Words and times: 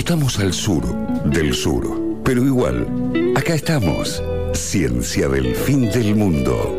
Estamos 0.00 0.38
al 0.38 0.54
sur 0.54 0.82
del 1.26 1.52
sur, 1.52 1.84
pero 2.24 2.42
igual, 2.42 2.86
acá 3.36 3.52
estamos. 3.52 4.22
Ciencia 4.54 5.28
del 5.28 5.54
fin 5.54 5.90
del 5.90 6.16
mundo. 6.16 6.74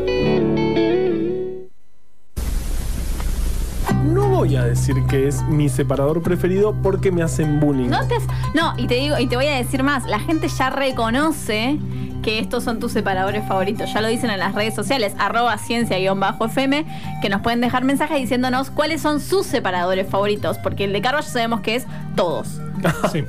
No 4.05 4.27
voy 4.29 4.55
a 4.55 4.63
decir 4.65 4.95
que 5.07 5.27
es 5.27 5.43
mi 5.43 5.69
separador 5.69 6.23
preferido 6.23 6.73
porque 6.81 7.11
me 7.11 7.21
hacen 7.21 7.59
bullying. 7.59 7.89
No, 7.89 8.07
te- 8.07 8.17
no, 8.55 8.73
y 8.75 8.87
te 8.87 8.95
digo, 8.95 9.19
y 9.19 9.27
te 9.27 9.35
voy 9.35 9.45
a 9.45 9.55
decir 9.55 9.83
más, 9.83 10.05
la 10.07 10.19
gente 10.19 10.47
ya 10.47 10.71
reconoce 10.71 11.77
que 12.23 12.39
estos 12.39 12.63
son 12.63 12.79
tus 12.79 12.91
separadores 12.91 13.47
favoritos. 13.47 13.93
Ya 13.93 14.01
lo 14.01 14.07
dicen 14.07 14.31
en 14.31 14.39
las 14.39 14.55
redes 14.55 14.73
sociales, 14.73 15.13
arroba 15.19 15.59
ciencia-fm, 15.59 16.85
que 17.21 17.29
nos 17.29 17.41
pueden 17.41 17.61
dejar 17.61 17.83
mensajes 17.83 18.17
diciéndonos 18.19 18.71
cuáles 18.71 18.99
son 19.01 19.19
sus 19.19 19.45
separador 19.45 20.03
favoritos, 20.05 20.57
porque 20.57 20.85
el 20.85 20.93
de 20.93 21.01
Carva 21.01 21.21
ya 21.21 21.27
sabemos 21.29 21.61
que 21.61 21.75
es 21.75 21.85
todos. 22.15 22.59
Sí. 23.11 23.23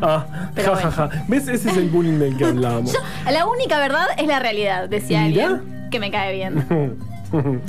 Ah, 0.00 0.26
Pero 0.54 0.74
ja, 0.76 0.82
ja, 0.82 0.90
ja. 0.90 1.24
¿Ves? 1.28 1.48
Ese 1.48 1.70
es 1.70 1.76
el 1.76 1.88
bullying 1.88 2.18
del 2.18 2.36
que 2.36 2.44
hablábamos. 2.44 2.92
Yo, 3.26 3.30
la 3.30 3.46
única 3.46 3.78
verdad 3.78 4.06
es 4.16 4.26
la 4.26 4.38
realidad, 4.38 4.88
decía 4.88 5.22
Mirá. 5.22 5.46
alguien 5.46 5.88
que 5.90 6.00
me 6.00 6.10
cae 6.10 6.34
bien. 6.34 6.96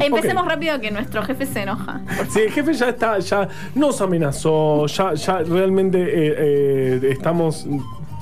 Empecemos 0.00 0.46
rápido 0.46 0.80
que 0.80 0.90
nuestro 0.90 1.22
jefe 1.22 1.46
se 1.46 1.62
enoja. 1.62 2.00
Sí, 2.30 2.40
el 2.40 2.52
jefe 2.52 2.72
ya 2.74 2.88
está, 2.90 3.18
ya 3.18 3.48
nos 3.74 4.00
amenazó, 4.00 4.86
ya, 4.86 5.14
ya 5.14 5.38
realmente 5.38 5.98
eh, 6.00 6.34
eh, 6.38 7.00
estamos 7.10 7.66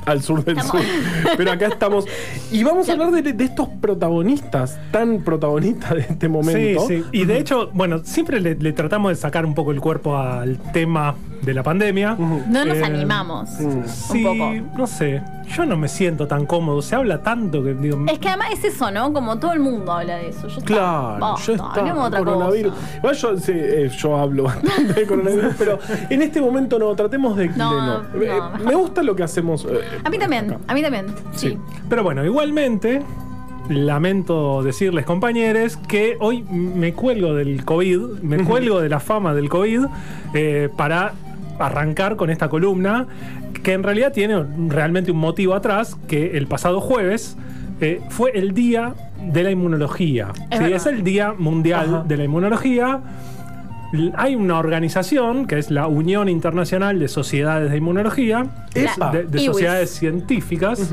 al 0.07 0.23
sur 0.23 0.45
del 0.45 0.59
Estamos- 0.59 0.83
sur. 0.83 0.91
Pero 1.37 1.53
acá 1.53 1.67
estamos. 1.67 2.07
Y 2.51 2.63
vamos 2.65 2.89
a 2.89 2.93
hablar 2.93 3.11
de, 3.11 3.23
de 3.33 3.45
estos 3.45 3.69
protagonistas, 3.81 4.79
tan 4.91 5.21
protagonistas 5.23 5.91
de 5.95 6.01
este 6.01 6.27
Sí, 6.27 6.29
momento. 6.33 6.87
sí. 6.89 7.05
Y 7.13 7.25
de 7.25 7.39
hecho, 7.39 7.71
bueno, 7.73 8.01
siempre 8.05 8.41
le, 8.41 8.55
le 8.55 8.73
tratamos 8.73 9.11
de 9.11 9.17
sacar 9.17 9.45
un 9.47 9.55
poco 9.55 9.73
el 9.73 9.81
cuerpo 9.81 10.17
al 10.17 10.59
tema 10.73 11.15
de 11.43 11.55
la 11.55 11.63
pandemia. 11.63 12.17
No 12.19 12.65
nos 12.65 12.77
Eh, 12.77 12.85
animamos. 12.85 13.49
Sí, 13.87 14.25
Un 14.25 14.39
poco. 14.39 14.79
no 14.79 14.87
sé. 14.87 15.23
Yo 15.57 15.67
no 15.67 15.77
me 15.77 15.89
siento 15.89 16.29
tan 16.29 16.47
cómodo. 16.47 16.81
Se 16.81 16.95
habla 16.95 17.23
tanto 17.23 17.62
que 17.64 17.75
digo. 17.75 18.05
Es 18.07 18.19
que 18.20 18.29
además 18.29 18.48
es 18.53 18.64
eso, 18.75 18.91
¿no? 18.92 19.12
Como 19.12 19.39
todo 19.41 19.53
el 19.53 19.59
mundo 19.61 19.91
habla 19.92 20.17
de 20.17 20.29
eso. 20.29 20.47
Está. 20.47 20.61
Claro, 20.64 21.19
Basta, 21.19 21.53
está. 21.53 21.64
hablemos 21.73 22.11
de 22.11 22.19
otra 22.19 22.19
coronavirus. 22.33 22.73
cosa. 22.75 22.97
Igual 22.98 23.14
yo, 23.17 23.37
sí, 23.39 23.53
eh, 23.55 23.91
yo 23.98 24.17
hablo 24.17 24.42
bastante 24.45 24.92
de 24.92 25.07
coronavirus, 25.07 25.55
pero 25.59 25.79
en 26.09 26.23
este 26.23 26.41
momento 26.41 26.79
no, 26.79 26.95
tratemos 26.95 27.37
de, 27.37 27.48
de 27.48 27.57
No, 27.57 27.73
no. 27.73 28.03
no, 28.03 28.23
Eh, 28.23 28.41
me 28.64 28.75
gusta 28.77 29.03
lo 29.03 29.17
que 29.17 29.25
hacemos. 29.25 29.67
Eh, 29.92 30.00
A 30.05 30.10
mí 30.10 30.19
también, 30.19 30.50
acá. 30.52 30.60
a 30.66 30.74
mí 30.74 30.83
también. 30.83 31.06
Sí. 31.34 31.56
Pero 31.88 32.02
bueno, 32.02 32.24
igualmente, 32.24 33.02
lamento 33.69 34.62
decirles, 34.62 35.05
compañeros, 35.06 35.77
que 35.77 36.16
hoy 36.20 36.42
me 36.42 36.92
cuelgo 36.92 37.34
del 37.34 37.64
COVID, 37.64 38.20
me 38.22 38.44
cuelgo 38.44 38.80
de 38.80 38.88
la 38.88 39.00
fama 39.00 39.34
del 39.34 39.48
COVID 39.48 39.86
eh, 40.34 40.68
para 40.77 41.12
arrancar 41.58 42.16
con 42.16 42.30
esta 42.30 42.48
columna, 42.48 43.06
que 43.62 43.72
en 43.74 43.83
realidad 43.83 44.12
tiene 44.12 44.42
realmente 44.68 45.11
un 45.12 45.18
motivo 45.18 45.55
atrás, 45.55 45.96
que 46.08 46.36
el 46.38 46.46
pasado 46.46 46.80
jueves 46.80 47.36
eh, 47.80 48.00
fue 48.08 48.30
el 48.34 48.55
día 48.55 48.94
de 49.22 49.42
la 49.42 49.50
inmunología. 49.50 50.28
Es. 50.50 50.61
Es 50.61 50.86
el 50.86 51.05
Día 51.05 51.34
Mundial 51.36 51.94
Ajá. 51.94 52.05
de 52.08 52.16
la 52.16 52.24
Inmunología. 52.24 53.00
Hay 54.16 54.36
una 54.36 54.58
organización 54.58 55.46
que 55.46 55.58
es 55.58 55.70
la 55.70 55.86
Unión 55.88 56.28
Internacional 56.28 56.98
de 56.98 57.08
Sociedades 57.08 57.70
de 57.70 57.77
Inmunología, 57.78 58.46
Epa. 58.74 59.10
de, 59.10 59.24
de 59.24 59.38
IWIS. 59.42 59.46
sociedades 59.52 59.91
científicas, 59.91 60.91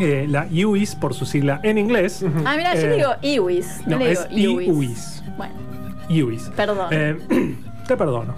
eh, 0.00 0.26
la 0.28 0.46
UIS 0.50 0.94
por 0.94 1.12
su 1.14 1.26
sigla 1.26 1.60
en 1.62 1.76
inglés. 1.78 2.24
Ah, 2.46 2.54
mira, 2.56 2.74
yo 2.74 2.86
Eh, 2.88 2.96
digo 2.96 3.10
IWIS. 3.20 3.82
No, 3.86 3.98
no, 3.98 4.04
le 4.04 4.12
es 4.12 4.28
digo 4.30 4.60
IWIS. 4.62 4.68
IWIS. 4.68 5.22
Bueno, 5.36 5.54
UIS. 6.08 6.50
perdón. 6.56 6.78
Eh, 6.90 7.16
te 7.86 7.96
perdono. 7.96 8.34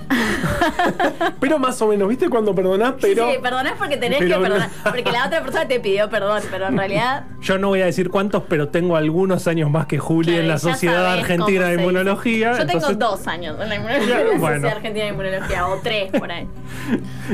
Pero 1.40 1.58
más 1.58 1.80
o 1.82 1.88
menos, 1.88 2.08
¿viste? 2.08 2.28
Cuando 2.28 2.54
perdonás, 2.54 2.94
pero. 3.00 3.30
sí, 3.30 3.38
perdonás 3.42 3.74
porque 3.78 3.96
tenés 3.96 4.18
pero 4.18 4.36
que 4.36 4.42
perdonar. 4.42 4.70
Porque 4.82 5.12
la 5.12 5.26
otra 5.26 5.42
persona 5.42 5.68
te 5.68 5.80
pidió 5.80 6.08
perdón, 6.10 6.42
pero 6.50 6.68
en 6.68 6.76
realidad. 6.76 7.24
Yo 7.40 7.58
no 7.58 7.68
voy 7.68 7.82
a 7.82 7.86
decir 7.86 8.10
cuántos, 8.10 8.44
pero 8.48 8.68
tengo 8.68 8.96
algunos 8.96 9.46
años 9.46 9.70
más 9.70 9.86
que 9.86 9.98
Juli 9.98 10.28
claro, 10.28 10.42
en 10.42 10.48
la 10.48 10.58
Sociedad 10.58 11.12
Argentina 11.12 11.66
de 11.66 11.72
dice. 11.72 11.82
Inmunología. 11.82 12.52
Yo 12.52 12.66
tengo 12.66 12.88
entonces 12.88 12.98
dos 12.98 13.26
años 13.26 13.56
en 13.60 13.68
la, 13.68 13.74
inmunología, 13.76 14.18
la 14.18 14.38
Bueno. 14.38 14.54
Sociedad 14.54 14.76
Argentina 14.76 15.04
de 15.04 15.10
Inmunología, 15.10 15.66
o 15.68 15.78
tres 15.82 16.10
por 16.12 16.30
ahí. 16.30 16.48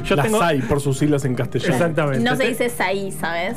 Yo 0.05 0.17
la 0.17 0.23
tengo. 0.25 0.39
SAI, 0.39 0.61
por 0.63 0.81
sus 0.81 0.99
siglas 0.99 1.25
en 1.25 1.35
castellano. 1.35 1.75
Exactamente. 1.75 2.25
No 2.25 2.37
se 2.37 2.49
dice 2.49 2.69
SAI, 2.69 3.13
¿sabes? 3.13 3.57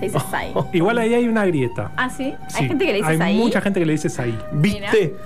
Se 0.00 0.06
dice 0.06 0.18
SAI. 0.30 0.52
Igual 0.72 0.98
ahí 0.98 1.14
hay 1.14 1.28
una 1.28 1.44
grieta. 1.44 1.92
Ah, 1.96 2.10
sí. 2.10 2.34
Sí, 2.48 2.56
Hay 2.62 2.68
gente 2.68 2.86
que 2.86 2.92
le 2.92 2.98
dice 2.98 3.10
Hay 3.10 3.18
SAI. 3.18 3.36
mucha 3.36 3.60
gente 3.60 3.80
que 3.80 3.86
le 3.86 3.92
dice 3.92 4.08
SAI. 4.08 4.38
¿Viste? 4.52 5.16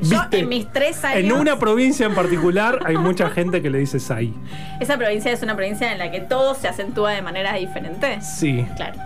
Yo 0.00 0.20
¿Viste? 0.20 0.38
en 0.40 0.48
mis 0.48 0.72
tres 0.72 1.04
años. 1.04 1.18
En 1.20 1.32
una 1.32 1.58
provincia 1.58 2.06
en 2.06 2.14
particular 2.14 2.80
hay 2.84 2.96
mucha 2.98 3.30
gente 3.30 3.62
que 3.62 3.70
le 3.70 3.78
dice 3.78 4.00
SAI. 4.00 4.32
Esa 4.80 4.96
provincia 4.98 5.30
es 5.30 5.42
una 5.42 5.54
provincia 5.54 5.92
en 5.92 5.98
la 5.98 6.10
que 6.10 6.20
todo 6.20 6.54
se 6.54 6.66
acentúa 6.68 7.12
de 7.12 7.22
maneras 7.22 7.58
diferentes. 7.58 8.26
Sí. 8.26 8.66
Claro. 8.76 8.98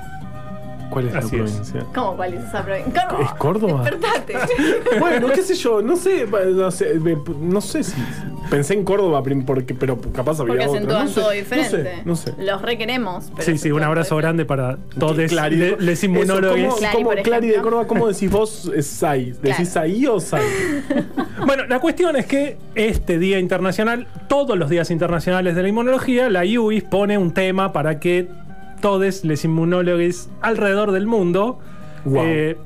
¿Cuál 0.97 1.09
es 1.09 1.13
la 1.13 1.19
Así 1.19 1.37
es. 1.37 1.43
provincia? 1.43 1.87
¿Cómo 1.95 2.17
cuál 2.17 2.33
es 2.33 2.45
esa 2.45 2.65
provincia? 2.65 3.09
¿Es 3.21 3.31
Córdoba? 3.33 3.83
Despertate. 3.85 4.35
Bueno, 4.99 5.29
qué 5.29 5.43
sé 5.43 5.55
yo, 5.55 5.83
no 5.83 5.95
sé, 5.95 6.27
no 6.27 6.71
sé, 6.71 6.99
no 7.41 7.61
sé 7.61 7.85
si 7.85 7.95
pensé 8.49 8.73
en 8.73 8.83
Córdoba 8.83 9.23
prim- 9.23 9.45
porque, 9.45 9.75
pero 9.75 10.01
capaz 10.01 10.41
había 10.41 10.55
Porque 10.55 10.67
otra. 10.67 10.77
acentúan 10.79 11.05
no 11.05 11.09
sé, 11.11 11.21
todo 11.21 11.31
diferente. 11.33 11.93
No 12.07 12.17
sé, 12.17 12.33
no 12.33 12.37
sé. 12.39 12.45
Los 12.45 12.63
requeremos. 12.63 13.31
pero 13.37 13.43
Sí, 13.45 13.59
sí, 13.59 13.71
un 13.73 13.83
abrazo 13.83 14.17
grande 14.17 14.47
para 14.47 14.79
todos 14.99 15.19
Clari, 15.29 15.57
le- 15.57 15.77
les 15.79 16.03
inmunólogos. 16.03 16.57
Eso, 16.59 16.67
¿Cómo, 16.69 16.77
Clari, 16.79 16.95
cómo- 16.97 17.11
por 17.11 17.23
Clari 17.23 17.49
de. 17.49 17.61
Córdoba, 17.61 17.87
¿cómo 17.87 18.09
decís 18.09 18.31
vos 18.31 18.73
SAI? 18.81 19.33
¿Decís 19.33 19.43
Claro. 19.43 19.65
SAI 19.67 20.07
o 20.07 20.19
SAI? 20.21 20.43
Bueno, 21.47 21.67
la 21.67 21.79
cuestión 21.81 22.17
es 22.17 22.25
que 22.27 22.57
este 22.75 23.19
Día 23.19 23.39
Internacional, 23.39 24.07
todos 24.29 24.57
los 24.57 24.71
días 24.71 24.91
internacionales 24.91 25.55
de 25.55 25.63
la 25.63 25.69
inmunología, 25.69 26.31
la 26.31 26.45
IUIS 26.47 26.85
pone 26.85 27.19
un 27.19 27.33
tema 27.35 27.73
para 27.75 28.01
que 28.01 28.27
todos 28.81 29.25
los 29.25 29.45
inmunólogos 29.45 30.29
alrededor 30.43 30.93
del 30.93 31.07
mundo 31.07 31.59
Guau. 32.05 32.25
eh, 32.27 32.57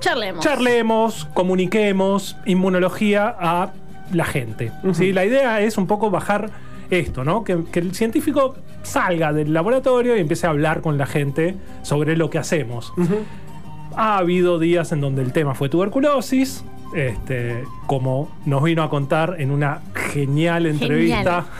Charlemos. 0.00 0.44
charlemos, 0.44 1.28
comuniquemos 1.34 2.36
inmunología 2.46 3.34
a 3.38 3.72
la 4.12 4.24
gente. 4.24 4.72
¿sí? 4.92 5.12
La 5.12 5.24
idea 5.24 5.60
es 5.60 5.78
un 5.78 5.86
poco 5.86 6.10
bajar 6.10 6.50
esto, 6.90 7.24
¿no? 7.24 7.44
Que, 7.44 7.64
que 7.72 7.80
el 7.80 7.94
científico 7.94 8.56
salga 8.82 9.32
del 9.32 9.52
laboratorio 9.52 10.16
y 10.16 10.20
empiece 10.20 10.46
a 10.46 10.50
hablar 10.50 10.80
con 10.80 10.98
la 10.98 11.06
gente 11.06 11.54
sobre 11.82 12.16
lo 12.16 12.28
que 12.30 12.38
hacemos. 12.38 12.92
Ha 13.96 14.18
habido 14.18 14.58
días 14.58 14.92
en 14.92 15.00
donde 15.00 15.22
el 15.22 15.32
tema 15.32 15.54
fue 15.54 15.68
tuberculosis, 15.68 16.64
este, 16.94 17.64
como 17.86 18.28
nos 18.44 18.62
vino 18.62 18.82
a 18.82 18.90
contar 18.90 19.36
en 19.38 19.50
una 19.50 19.80
genial 20.12 20.66
entrevista. 20.66 21.46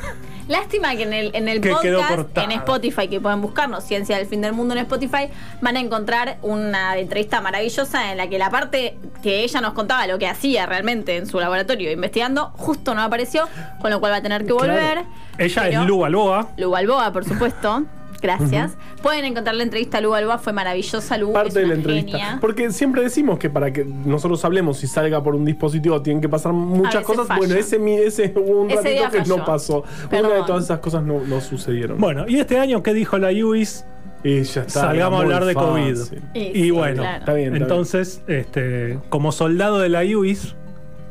Lástima 0.49 0.95
que 0.95 1.05
en 1.05 1.13
el, 1.15 1.31
en 1.35 1.49
el 1.49 1.61
Que 1.61 1.71
podcast, 1.71 2.37
en 2.37 2.53
Spotify, 2.53 3.09
que 3.09 3.21
pueden 3.21 3.41
buscarnos, 3.41 3.83
Ciencia 3.85 4.19
del 4.19 4.27
Fin 4.27 4.43
del 4.43 4.53
Mundo 4.53 4.75
en 4.75 4.81
Spotify, 4.81 5.29
van 5.63 5.77
a 5.77 5.81
encontrar 5.81 6.37
una 6.43 6.97
entrevista 6.99 7.41
maravillosa 7.41 8.11
en 8.13 8.19
la 8.19 8.29
que 8.29 8.39
la 8.39 8.51
parte 8.51 8.99
que 9.23 9.43
ella 9.43 9.61
nos 9.63 9.73
contaba 9.73 10.07
lo 10.07 10.19
que 10.19 10.27
hacía 10.27 10.67
realmente 10.67 11.17
en 11.17 11.27
su 11.27 11.41
laboratorio 11.41 11.91
investigando, 11.91 12.51
justo 12.57 12.95
no 12.95 13.03
apareció, 13.03 13.49
con 13.81 13.91
lo 13.91 14.01
cual 14.01 14.13
va 14.13 14.17
a 14.17 14.23
tener 14.23 14.45
que 14.45 14.53
volver. 14.53 15.05
Ella 15.39 15.63
Pero- 15.63 15.81
es 15.83 15.87
Lu 15.87 15.99
Balboa. 16.01 16.49
Lu 16.59 16.71
Balboa, 16.71 17.13
por 17.13 17.25
supuesto. 17.25 17.85
Gracias. 18.25 18.77
Pueden 19.03 19.27
encontrar 19.27 19.55
la 19.55 19.63
entrevista 19.65 19.99
a 19.99 20.01
Lu 20.01 20.11
Balboa, 20.11 20.39
fue 20.39 20.55
maravillosa. 20.55 21.19
Lu 21.19 21.29
es 21.29 21.35
Parte 21.35 21.61
de 21.61 21.67
la 21.67 21.75
entrevista. 21.75 22.11
genia. 22.13 22.39
Porque 22.41 22.71
siempre 22.73 23.03
decimos 23.03 23.39
que 23.39 23.51
para 23.51 23.71
que 23.71 23.85
nosotros 23.85 24.43
hablemos 24.47 24.83
y 24.83 24.87
salga 24.87 25.23
por 25.23 25.35
un 25.35 25.45
dispositivo 25.45 26.01
tienen 26.01 26.23
que 26.23 26.29
pasar 26.31 26.55
muchas 26.55 27.05
cosas. 27.05 27.27
falla. 27.27 27.39
Bueno, 27.39 27.55
ese, 27.55 27.77
ese 28.07 28.33
hubo 28.35 28.63
un 28.63 28.71
Ese 28.71 28.83
ratito 28.83 29.11
que 29.11 29.19
falló. 29.19 29.37
no 29.37 29.45
pasó. 29.45 29.85
Una 30.11 30.29
de 30.31 30.43
todas 30.47 30.65
esas 30.65 30.79
cosas 30.79 31.03
no, 31.03 31.21
no 31.21 31.41
sucedieron. 31.43 32.01
Bueno, 32.01 32.25
y 32.27 32.39
este 32.39 32.59
año, 32.59 32.83
¿qué 32.83 32.95
dijo 32.95 33.19
la 33.19 33.31
IUIS? 33.31 33.85
y 34.27 34.43
ya 34.43 34.63
está. 34.63 34.81
Salgamos 34.81 35.21
a 35.21 35.23
hablar 35.23 35.45
de 35.45 35.55
COVID. 35.55 35.97
fácil. 35.99 36.23
Y 36.33 36.71
bueno, 36.71 37.03
claro. 37.03 37.19
Está 37.19 37.35
bien. 37.35 37.53
está 37.53 37.65
Entonces, 37.65 38.23
este, 38.27 38.99
como 39.11 39.33
soldado 39.33 39.79
de 39.81 39.91
la 39.91 40.03
IUIS, 40.03 40.57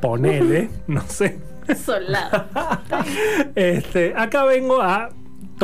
ponele, 0.02 0.70
no 0.88 1.02
sé. 1.08 1.38
Soldado. 1.86 2.46
Este, 3.56 4.14
acá 4.18 4.44
vengo 4.46 4.82
a 4.82 5.10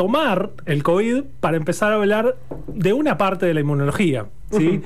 tomar 0.00 0.52
el 0.64 0.82
COVID 0.82 1.24
para 1.40 1.58
empezar 1.58 1.92
a 1.92 1.96
hablar 1.96 2.36
de 2.68 2.94
una 2.94 3.18
parte 3.18 3.44
de 3.44 3.52
la 3.52 3.60
inmunología. 3.60 4.24
¿sí? 4.50 4.80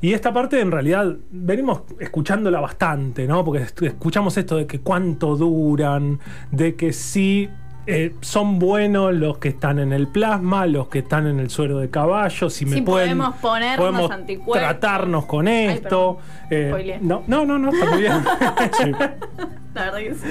Y 0.00 0.14
esta 0.14 0.32
parte 0.32 0.60
en 0.60 0.72
realidad 0.72 1.14
venimos 1.30 1.82
escuchándola 2.00 2.58
bastante, 2.58 3.28
¿no? 3.28 3.44
Porque 3.44 3.64
escuchamos 3.82 4.36
esto 4.36 4.56
de 4.56 4.66
que 4.66 4.80
cuánto 4.80 5.36
duran, 5.36 6.18
de 6.50 6.74
que 6.74 6.92
sí 6.92 7.48
eh, 7.86 8.16
son 8.20 8.58
buenos 8.58 9.14
los 9.14 9.38
que 9.38 9.50
están 9.50 9.78
en 9.78 9.92
el 9.92 10.08
plasma, 10.08 10.66
los 10.66 10.88
que 10.88 10.98
están 10.98 11.28
en 11.28 11.38
el 11.38 11.50
suero 11.50 11.78
de 11.78 11.88
caballo, 11.88 12.50
si 12.50 12.66
me 12.66 12.78
Sí, 12.78 12.82
pueden 12.82 13.16
podemos 13.16 13.36
ponernos 13.36 13.78
podemos 13.78 14.10
anticuerpos. 14.10 14.58
tratarnos 14.58 15.24
con 15.26 15.46
esto. 15.46 16.18
Eh, 16.50 16.98
no, 17.00 17.22
no, 17.28 17.46
no, 17.46 17.60
no, 17.60 17.70
está 17.70 17.86
muy 17.92 18.00
bien. 18.00 18.12
La 19.74 19.84
verdad 19.84 19.98
que 19.98 20.14
sí. 20.14 20.26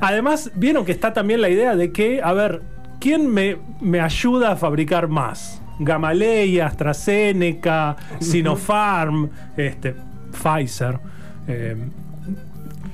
Además, 0.00 0.52
vieron 0.54 0.84
que 0.84 0.92
está 0.92 1.12
también 1.12 1.40
la 1.40 1.48
idea 1.48 1.74
de 1.74 1.90
que, 1.90 2.22
a 2.22 2.32
ver, 2.32 2.62
¿quién 3.02 3.28
me, 3.28 3.56
me 3.80 4.00
ayuda 4.00 4.52
a 4.52 4.56
fabricar 4.56 5.08
más? 5.08 5.60
Gamaleya, 5.80 6.66
AstraZeneca, 6.66 7.96
Sinopharm, 8.20 9.28
este, 9.56 9.96
Pfizer. 10.30 10.98
Eh, 11.48 11.76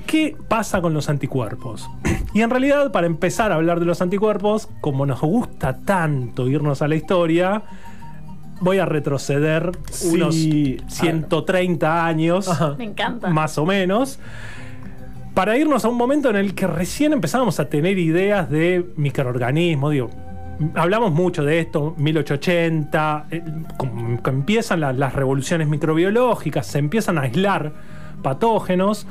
¿Qué 0.07 0.35
pasa 0.47 0.81
con 0.81 0.93
los 0.93 1.07
anticuerpos? 1.09 1.87
Y 2.33 2.41
en 2.41 2.49
realidad, 2.51 2.91
para 2.91 3.07
empezar 3.07 3.51
a 3.51 3.55
hablar 3.55 3.79
de 3.79 3.87
los 3.87 4.01
anticuerpos, 4.03 4.67
como 4.81 5.05
nos 5.07 5.19
gusta 5.21 5.77
tanto 5.79 6.47
irnos 6.47 6.81
a 6.83 6.87
la 6.87 6.95
historia, 6.95 7.63
voy 8.61 8.77
a 8.77 8.85
retroceder 8.85 9.71
Sí. 9.89 10.09
unos 10.13 10.35
130 10.35 12.05
años. 12.05 12.47
Me 12.77 12.83
encanta. 12.85 13.29
más 13.29 13.57
o 13.57 13.65
menos, 13.65 14.19
para 15.33 15.57
irnos 15.57 15.85
a 15.85 15.89
un 15.89 15.95
momento 15.97 16.29
en 16.29 16.35
el 16.35 16.53
que 16.55 16.67
recién 16.67 17.13
empezábamos 17.13 17.59
a 17.59 17.69
tener 17.69 17.97
ideas 17.97 18.49
de 18.49 18.85
microorganismos. 18.97 19.91
Digo, 19.91 20.09
hablamos 20.75 21.11
mucho 21.13 21.43
de 21.43 21.59
esto, 21.59 21.93
1880, 21.97 23.27
eh, 23.31 23.43
empiezan 24.25 24.81
la- 24.81 24.93
las 24.93 25.13
revoluciones 25.13 25.67
microbiológicas, 25.67 26.67
se 26.67 26.79
empiezan 26.79 27.17
a 27.17 27.21
aislar 27.21 27.71
patógenos 28.21 29.07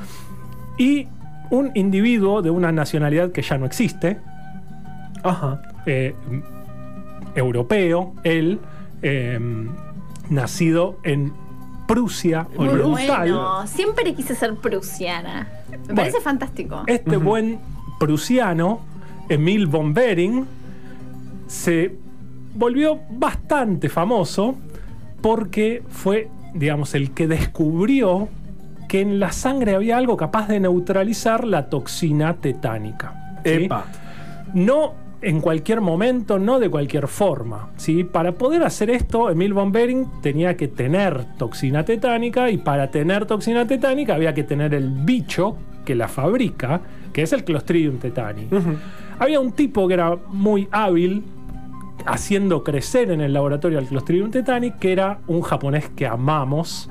y 0.77 1.09
un 1.51 1.71
individuo 1.75 2.43
de 2.43 2.51
una 2.51 2.73
nacionalidad 2.73 3.33
que 3.33 3.41
ya 3.41 3.57
no 3.57 3.65
existe, 3.65 4.19
Ajá. 5.23 5.63
eh, 5.87 6.15
europeo, 7.35 8.15
él, 8.25 8.61
eh, 9.03 9.39
nacido 10.31 10.99
en 11.05 11.33
Prusia 11.89 12.47
Muy 12.57 12.69
Oriental. 12.69 13.19
bueno. 13.33 13.67
Siempre 13.67 14.15
quise 14.15 14.35
ser 14.37 14.55
prusiana. 14.57 15.49
Me 15.71 15.77
Bueno. 15.79 15.95
parece 15.97 16.21
fantástico. 16.21 16.85
Este 16.87 17.17
buen 17.17 17.59
prusiano, 17.99 18.81
Emil 19.29 19.67
von 19.67 19.93
Behring, 19.95 20.47
se 21.47 21.97
volvió 22.55 23.01
bastante 23.11 23.89
famoso 23.89 24.55
porque 25.23 25.83
fue, 25.89 26.29
digamos, 26.55 26.95
el 26.95 27.13
que 27.13 27.27
descubrió 27.27 28.29
que 28.89 29.01
en 29.01 29.19
la 29.19 29.33
sangre 29.33 29.75
había 29.75 29.97
algo 29.97 30.17
capaz 30.17 30.47
de 30.49 30.61
neutralizar 30.61 31.45
la 31.45 31.69
toxina 31.69 32.35
tetánica. 32.35 33.41
¿sí? 33.45 33.65
Epa. 33.65 33.87
No 34.55 34.95
en 35.21 35.41
cualquier 35.41 35.81
momento, 35.81 36.39
no 36.39 36.59
de 36.61 36.71
cualquier 36.71 37.09
forma. 37.09 37.71
¿sí? 37.77 38.05
Para 38.05 38.33
poder 38.33 38.63
hacer 38.63 38.91
esto, 38.91 39.31
Emil 39.31 39.53
von 39.53 39.73
Behring 39.73 40.07
tenía 40.23 40.57
que 40.57 40.69
tener 40.69 41.37
toxina 41.37 41.85
tetánica 41.85 42.51
y 42.51 42.59
para 42.59 42.91
tener 42.91 43.27
toxina 43.27 43.67
tetánica 43.67 44.15
había 44.15 44.35
que 44.35 44.45
tener 44.45 44.75
el 44.75 44.91
bicho 44.91 45.57
que 45.85 45.95
la 45.95 46.09
fabrica, 46.09 46.81
que 47.13 47.23
es 47.23 47.33
el 47.33 47.45
Clostridium 47.45 47.99
tetani. 47.99 48.49
Había 49.19 49.41
un 49.41 49.53
tipo 49.53 49.89
que 49.89 49.95
era 49.95 50.17
muy 50.29 50.69
hábil 50.71 51.25
haciendo 52.07 52.63
crecer 52.63 53.11
en 53.11 53.21
el 53.21 53.33
laboratorio 53.33 53.79
al 53.79 53.87
Clostridium 53.87 54.31
tetani, 54.31 54.73
que 54.73 54.93
era 54.93 55.19
un 55.27 55.43
japonés 55.43 55.89
que 55.89 56.07
amamos, 56.07 56.89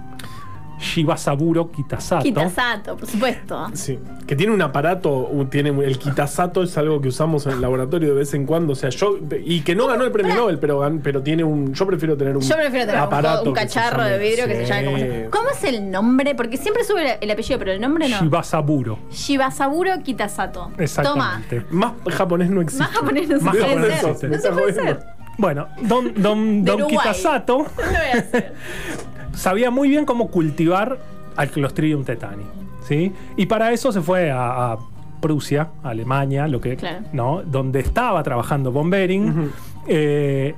Shibasaburo 0.80 1.72
Kitasato. 1.72 2.24
Kitasato, 2.24 2.96
por 2.98 3.08
supuesto. 3.08 3.68
Sí. 3.74 4.00
Que 4.26 4.36
tiene 4.36 4.54
un 4.54 4.62
aparato, 4.62 5.30
tiene 5.50 5.70
el 5.70 5.98
quitasato 5.98 6.64
es 6.64 6.78
algo 6.78 7.02
que 7.02 7.08
usamos 7.10 7.46
en 7.48 7.54
el 7.54 7.62
laboratorio 7.62 8.10
de 8.10 8.16
vez 8.16 8.34
en 8.34 8.46
cuando. 8.46 8.74
O 8.74 8.76
sea, 8.76 8.90
yo. 8.90 9.18
Y 9.44 9.62
que 9.62 9.76
no 9.76 9.88
ganó 9.88 10.04
el 10.04 10.12
premio. 10.12 10.36
Nobel, 10.36 10.60
pero, 10.60 10.82
pero 11.02 11.22
tiene 11.24 11.44
un. 11.44 11.74
Yo 11.74 11.86
prefiero 11.88 12.16
tener 12.18 12.36
un. 12.36 12.44
Yo 12.44 12.56
prefiero 12.56 12.86
tener 12.86 12.96
un, 13.02 13.08
aparato 13.08 13.50
un 13.50 13.56
se 13.56 13.62
cacharro 13.62 14.04
de 14.04 14.18
vidrio 14.20 14.46
que 14.48 14.56
se 14.56 14.66
llame 14.66 14.86
como 14.86 14.98
se- 14.98 15.28
¿Cómo 15.32 15.50
es 15.50 15.64
el 15.64 15.90
nombre? 15.92 16.36
Porque 16.36 16.58
siempre 16.58 16.84
sube 16.84 17.14
el, 17.14 17.18
el 17.22 17.32
apellido, 17.32 17.60
pero 17.60 17.72
el 17.72 17.82
nombre 17.82 18.08
no. 18.10 18.20
Shibasaburo. 18.20 19.00
Shibasaburo 19.12 19.92
Kitasato. 20.04 20.64
Toma. 20.64 20.76
Exactamente. 20.84 21.66
Más 21.72 21.94
japonés 22.10 22.50
no 22.50 22.62
existe. 22.62 22.84
Más 22.84 22.94
japonés 22.94 23.30
no 23.30 23.38
se 23.40 23.44
Más 23.44 23.56
puede 23.56 23.68
japonés 23.68 24.04
existe. 24.04 24.28
No 24.28 24.38
se 24.40 24.52
puede 24.52 24.74
ser. 24.74 25.00
Bueno, 25.38 25.68
Don, 25.84 26.14
don, 26.22 26.64
don. 26.66 26.88
Kitasato 26.88 27.58
No 27.78 27.84
lo 27.84 27.90
voy 27.92 27.98
a 28.14 28.18
hacer. 28.20 28.54
sabía 29.38 29.72
muy 29.72 29.90
bien 29.90 30.06
cómo 30.06 30.28
cultivar 30.30 30.98
al 31.36 31.50
Clostridium 31.50 32.04
tetani. 32.04 32.44
¿sí? 32.88 33.12
Y 33.36 33.46
para 33.46 33.72
eso 33.72 33.92
se 33.92 34.02
fue 34.02 34.32
a, 34.32 34.74
a 34.74 34.78
Prusia, 35.22 35.70
a 35.84 35.90
Alemania, 35.90 36.48
lo 36.48 36.60
que, 36.62 36.76
Claro. 36.76 37.06
¿no? 37.14 37.42
donde 37.44 37.80
estaba 37.80 38.22
trabajando 38.24 38.72
von 38.72 38.90
Behring, 38.90 39.52
eh, 39.88 40.54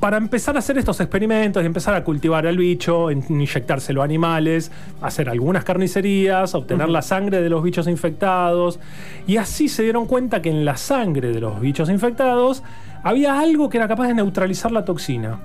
para 0.00 0.16
empezar 0.16 0.56
a 0.56 0.58
hacer 0.58 0.76
estos 0.78 0.98
experimentos 1.00 1.62
y 1.62 1.66
empezar 1.66 1.94
a 1.94 2.02
cultivar 2.02 2.44
al 2.48 2.56
bicho, 2.56 3.10
in- 3.12 3.24
inyectárselo 3.28 4.02
a 4.02 4.04
animales, 4.04 4.72
hacer 5.00 5.28
algunas 5.28 5.62
carnicerías, 5.62 6.56
obtener 6.56 6.88
la 6.88 7.02
sangre 7.02 7.40
de 7.40 7.48
los 7.48 7.62
bichos 7.62 7.86
infectados. 7.86 8.80
Y 9.28 9.36
así 9.36 9.68
se 9.68 9.84
dieron 9.84 10.06
cuenta 10.06 10.42
que 10.42 10.50
en 10.50 10.64
la 10.64 10.76
sangre 10.76 11.30
de 11.30 11.40
los 11.40 11.60
bichos 11.60 11.88
infectados 11.88 12.64
había 13.04 13.38
algo 13.38 13.68
que 13.70 13.76
era 13.78 13.86
capaz 13.86 14.08
de 14.08 14.14
neutralizar 14.14 14.72
la 14.72 14.84
toxina. 14.84 15.38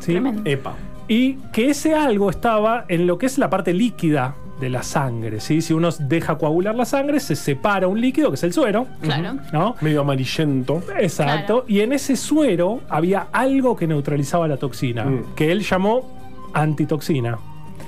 ¿sí? 0.00 0.12
Tremendo. 0.12 0.42
Epa. 0.44 0.74
Y 1.08 1.34
que 1.52 1.70
ese 1.70 1.94
algo 1.94 2.30
estaba 2.30 2.84
en 2.88 3.06
lo 3.06 3.18
que 3.18 3.26
es 3.26 3.38
la 3.38 3.50
parte 3.50 3.72
líquida 3.74 4.34
de 4.60 4.70
la 4.70 4.82
sangre. 4.82 5.40
¿sí? 5.40 5.60
Si 5.60 5.72
uno 5.74 5.90
deja 5.98 6.38
coagular 6.38 6.74
la 6.74 6.84
sangre, 6.84 7.20
se 7.20 7.34
separa 7.36 7.88
un 7.88 8.00
líquido 8.00 8.30
que 8.30 8.36
es 8.36 8.44
el 8.44 8.52
suero. 8.52 8.86
Claro. 9.02 9.36
¿no? 9.52 9.74
Medio 9.80 10.00
amarillento. 10.02 10.82
Exacto. 10.98 11.46
Claro. 11.46 11.64
Y 11.68 11.80
en 11.80 11.92
ese 11.92 12.16
suero 12.16 12.80
había 12.88 13.26
algo 13.32 13.76
que 13.76 13.86
neutralizaba 13.86 14.46
la 14.48 14.56
toxina, 14.56 15.04
Mm. 15.04 15.34
que 15.34 15.50
él 15.52 15.60
llamó 15.62 16.50
antitoxina. 16.54 17.38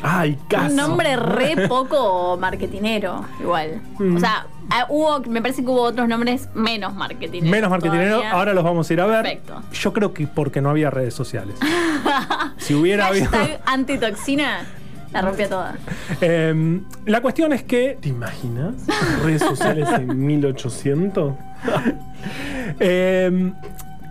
Ay, 0.03 0.39
casi. 0.49 0.71
Un 0.71 0.77
nombre 0.77 1.17
re 1.17 1.67
poco 1.69 2.37
marketinero, 2.39 3.25
igual. 3.41 3.81
Mm. 3.99 4.17
O 4.17 4.21
sea, 4.21 4.47
ah, 4.71 4.87
hubo, 4.89 5.21
me 5.21 5.41
parece 5.41 5.63
que 5.63 5.69
hubo 5.69 5.83
otros 5.83 6.09
nombres 6.09 6.49
menos 6.55 6.95
marketineros. 6.95 7.51
Menos 7.51 7.71
marketinero, 7.71 8.17
todavía. 8.17 8.33
ahora 8.33 8.55
los 8.55 8.65
vamos 8.65 8.89
a 8.89 8.93
ir 8.93 9.01
a 9.01 9.07
ver. 9.07 9.23
Perfecto. 9.23 9.63
Yo 9.73 9.93
creo 9.93 10.13
que 10.15 10.27
porque 10.27 10.61
no 10.61 10.71
había 10.71 10.91
redes 10.91 11.15
sociales. 11.15 11.57
si 12.59 12.75
hubiera 12.75 13.09
habido. 13.09 13.31
Antitoxina, 13.67 14.67
la 15.13 15.23
rompió 15.23 15.49
toda. 15.49 15.75
Em, 16.21 16.85
la 17.07 17.21
cuestión 17.21 17.53
es 17.53 17.63
que 17.63 17.99
¿Te 18.01 18.09
imaginas? 18.09 18.75
Redes 19.25 19.43
sociales 19.43 19.89
en 19.93 20.19
1800. 20.27 21.35
Eh, 22.81 23.53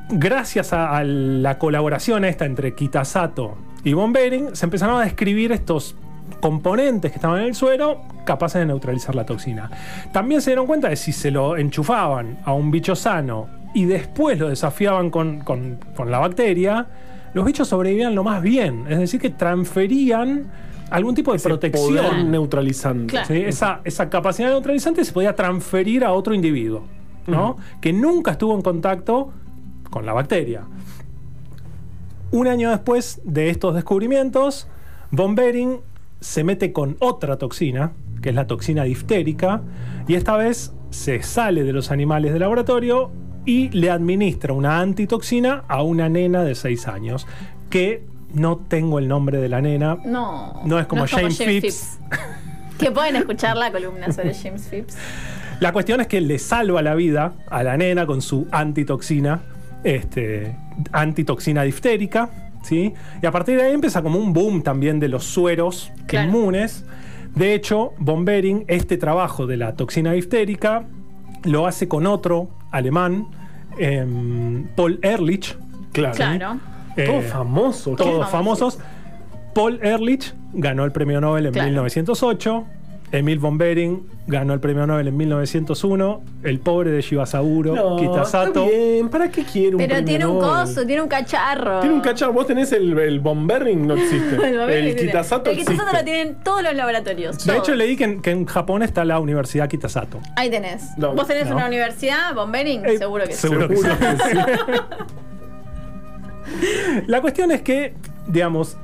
gracias 0.10 0.74
a, 0.74 0.98
a 0.98 1.04
la 1.04 1.58
colaboración 1.58 2.26
esta 2.26 2.46
entre 2.46 2.76
Kitasato 2.76 3.58
y 3.86 3.94
Von 3.94 4.12
Behring, 4.12 4.54
se 4.56 4.66
empezaron 4.66 5.00
a 5.00 5.04
describir 5.06 5.54
estos 5.54 5.96
componentes 6.42 7.12
que 7.12 7.16
estaban 7.16 7.40
en 7.42 7.46
el 7.48 7.56
suero 7.56 8.02
capaces 8.26 8.60
de 8.60 8.66
neutralizar 8.66 9.16
la 9.16 9.26
toxina. 9.26 9.70
También 10.12 10.42
se 10.42 10.50
dieron 10.52 10.66
cuenta 10.66 10.90
de 10.90 10.96
si 10.96 11.12
se 11.14 11.32
lo 11.32 11.56
enchufaban 11.56 12.40
a 12.44 12.54
un 12.54 12.72
bicho 12.72 12.96
sano 12.96 13.48
y 13.74 13.86
después 13.86 14.40
lo 14.40 14.50
desafiaban 14.50 15.10
con, 15.10 15.40
con- 15.42 15.78
con 15.96 16.10
la 16.12 16.20
bacteria, 16.20 16.88
los 17.34 17.46
bichos 17.46 17.68
sobrevivían 17.68 18.16
lo 18.16 18.24
más 18.24 18.42
bien. 18.42 18.86
Es 18.90 18.98
decir, 18.98 19.20
que 19.22 19.30
transferían 19.30 20.48
algún 20.90 21.14
tipo 21.16 21.32
de 21.32 21.38
Ese 21.38 21.50
protección. 21.50 21.88
poder 22.06 22.26
neutralizante. 22.26 23.12
Claro. 23.12 23.28
¿sí? 23.28 23.36
Esa, 23.46 23.82
esa 23.84 24.10
capacidad 24.10 24.50
neutralizante 24.50 25.04
se 25.06 25.12
podía 25.12 25.36
transferir 25.36 26.04
a 26.06 26.12
otro 26.14 26.34
individuo, 26.34 26.86
¿no? 27.28 27.58
Que 27.82 27.92
nunca 27.94 28.32
estuvo 28.32 28.56
en 28.56 28.62
contacto 28.62 29.32
con 29.90 30.06
la 30.06 30.14
bacteria. 30.14 30.62
Un 32.36 32.50
año 32.50 32.70
después 32.70 33.22
de 33.24 33.50
estos 33.50 33.76
descubrimientos, 33.76 34.68
Von 35.10 35.36
Behring 35.36 35.80
se 36.20 36.44
mete 36.44 36.74
con 36.74 36.98
otra 37.00 37.38
toxina, 37.38 37.94
que 38.22 38.28
es 38.28 38.36
la 38.36 38.46
toxina 38.46 38.84
diftérica, 38.84 39.62
y 40.06 40.16
esta 40.16 40.36
vez 40.36 40.74
se 40.90 41.24
sale 41.24 41.64
de 41.64 41.72
los 41.72 41.92
animales 41.92 42.34
de 42.34 42.40
laboratorio 42.40 43.10
y 43.46 43.70
le 43.70 43.90
administra 43.90 44.52
una 44.52 44.82
antitoxina 44.82 45.64
a 45.70 45.82
una 45.82 46.10
nena 46.10 46.44
de 46.44 46.56
6 46.56 46.90
años, 46.90 47.26
que 47.70 48.04
no 48.34 48.58
tengo 48.58 49.00
el 49.00 49.08
nombre 49.08 49.38
de 49.38 49.48
la 49.48 49.62
nena, 49.62 49.98
No. 50.04 50.62
No 50.66 50.78
es 50.78 50.88
como 50.88 51.08
James 51.08 51.38
Phipps. 51.38 52.00
Que 52.78 52.92
pueden 52.92 53.16
escuchar 53.16 53.56
la 53.56 53.72
columna 53.72 54.12
sobre 54.12 54.34
James 54.34 54.68
Phipps. 54.70 54.98
La 55.62 55.72
cuestión 55.72 56.02
es 56.02 56.08
que 56.08 56.20
le 56.20 56.38
salva 56.40 56.82
la 56.82 56.96
vida 56.96 57.32
a 57.50 57.64
la 57.64 57.78
nena 57.78 58.06
con 58.06 58.22
su 58.22 58.46
antitoxina, 58.52 59.42
este, 59.84 60.56
antitoxina 60.92 61.64
diftérica, 61.64 62.30
¿sí? 62.64 62.94
Y 63.22 63.26
a 63.26 63.32
partir 63.32 63.58
de 63.58 63.64
ahí 63.64 63.74
empieza 63.74 64.02
como 64.02 64.20
un 64.20 64.34
boom 64.34 64.62
también 64.64 65.00
de 65.00 65.08
los 65.10 65.24
sueros 65.26 65.92
Claro. 66.08 66.28
inmunes. 66.30 66.86
De 67.36 67.54
hecho, 67.54 67.94
Von 67.98 68.24
Behring, 68.26 68.66
este 68.68 68.98
trabajo 68.98 69.46
de 69.46 69.58
la 69.58 69.76
toxina 69.76 70.14
diftérica, 70.14 70.86
lo 71.44 71.68
hace 71.68 71.88
con 71.88 72.08
otro 72.08 72.50
alemán, 72.72 73.28
em, 73.78 74.68
Paul 74.76 75.00
Ehrlich. 75.02 75.58
Claro. 75.92 76.16
Claro. 76.16 76.60
eh, 76.98 77.06
Todo 77.06 77.22
famoso. 77.22 77.96
todos 77.96 78.30
famosos. 78.30 78.80
Paul 79.54 79.80
Ehrlich 79.84 80.34
ganó 80.54 80.84
el 80.86 80.92
premio 80.92 81.20
Nobel 81.22 81.46
en 81.48 81.54
Claro. 81.54 81.68
1908. 81.70 82.66
Emil 83.12 83.40
von 83.40 83.58
Behring 83.58 84.04
ganó 84.28 84.54
el 84.54 84.60
premio 84.60 84.86
Nobel 84.88 85.08
en 85.08 85.16
1901. 85.16 86.24
El 86.44 86.60
pobre 86.60 86.92
de 86.92 87.02
Shibasaburo, 87.02 87.76
No, 87.76 87.98
Kitasato. 87.98 88.66
está 88.66 88.78
bien. 88.78 89.10
¿Para 89.10 89.30
qué 89.30 89.44
quiere 89.44 89.76
un 89.76 89.78
Pero 89.78 89.90
premio 89.96 90.06
tiene 90.06 90.26
un 90.26 90.40
Nobel? 90.40 90.66
coso, 90.66 90.86
tiene 90.86 91.02
un 91.04 91.08
cacharro. 91.08 91.80
Tiene 91.82 91.96
un 91.96 92.02
cacharro. 92.02 92.34
Vos 92.34 92.48
tenés 92.48 92.72
el, 92.72 92.98
el 92.98 93.20
Bombering, 93.20 93.86
no 93.88 93.96
existe. 93.96 94.36
El, 94.46 94.60
el 94.70 94.96
Kitasato 94.96 95.50
El 95.52 95.58
Kitasato 95.58 95.82
existe. 95.84 95.98
lo 95.98 96.04
tienen 96.04 96.36
todos 96.44 96.64
los 96.64 96.74
laboratorios. 96.76 97.38
De 97.38 97.46
todos. 97.54 97.60
hecho, 97.68 97.76
leí 97.76 97.96
que 97.96 98.04
en, 98.06 98.22
que 98.22 98.32
en 98.32 98.46
Japón 98.46 98.82
está 98.84 99.06
la 99.06 99.20
Universidad 99.20 99.70
Kitasato. 99.70 100.20
Ahí 100.36 100.50
tenés. 100.50 100.84
No, 100.98 101.14
Vos 101.14 101.28
tenés 101.28 101.48
no. 101.48 101.56
una 101.56 101.68
universidad, 101.68 102.34
Bombering, 102.34 102.84
Eh, 102.86 102.98
seguro 102.98 103.26
que 103.26 103.34
seguro 103.34 103.68
que 103.70 103.76
sí. 103.78 103.84
Seguro 103.84 104.00
que 104.00 104.18
sí. 104.18 104.38
La 107.08 107.22
cuestión 107.22 107.52
es 107.52 107.62
que, 107.62 107.94
digamos, 108.28 108.78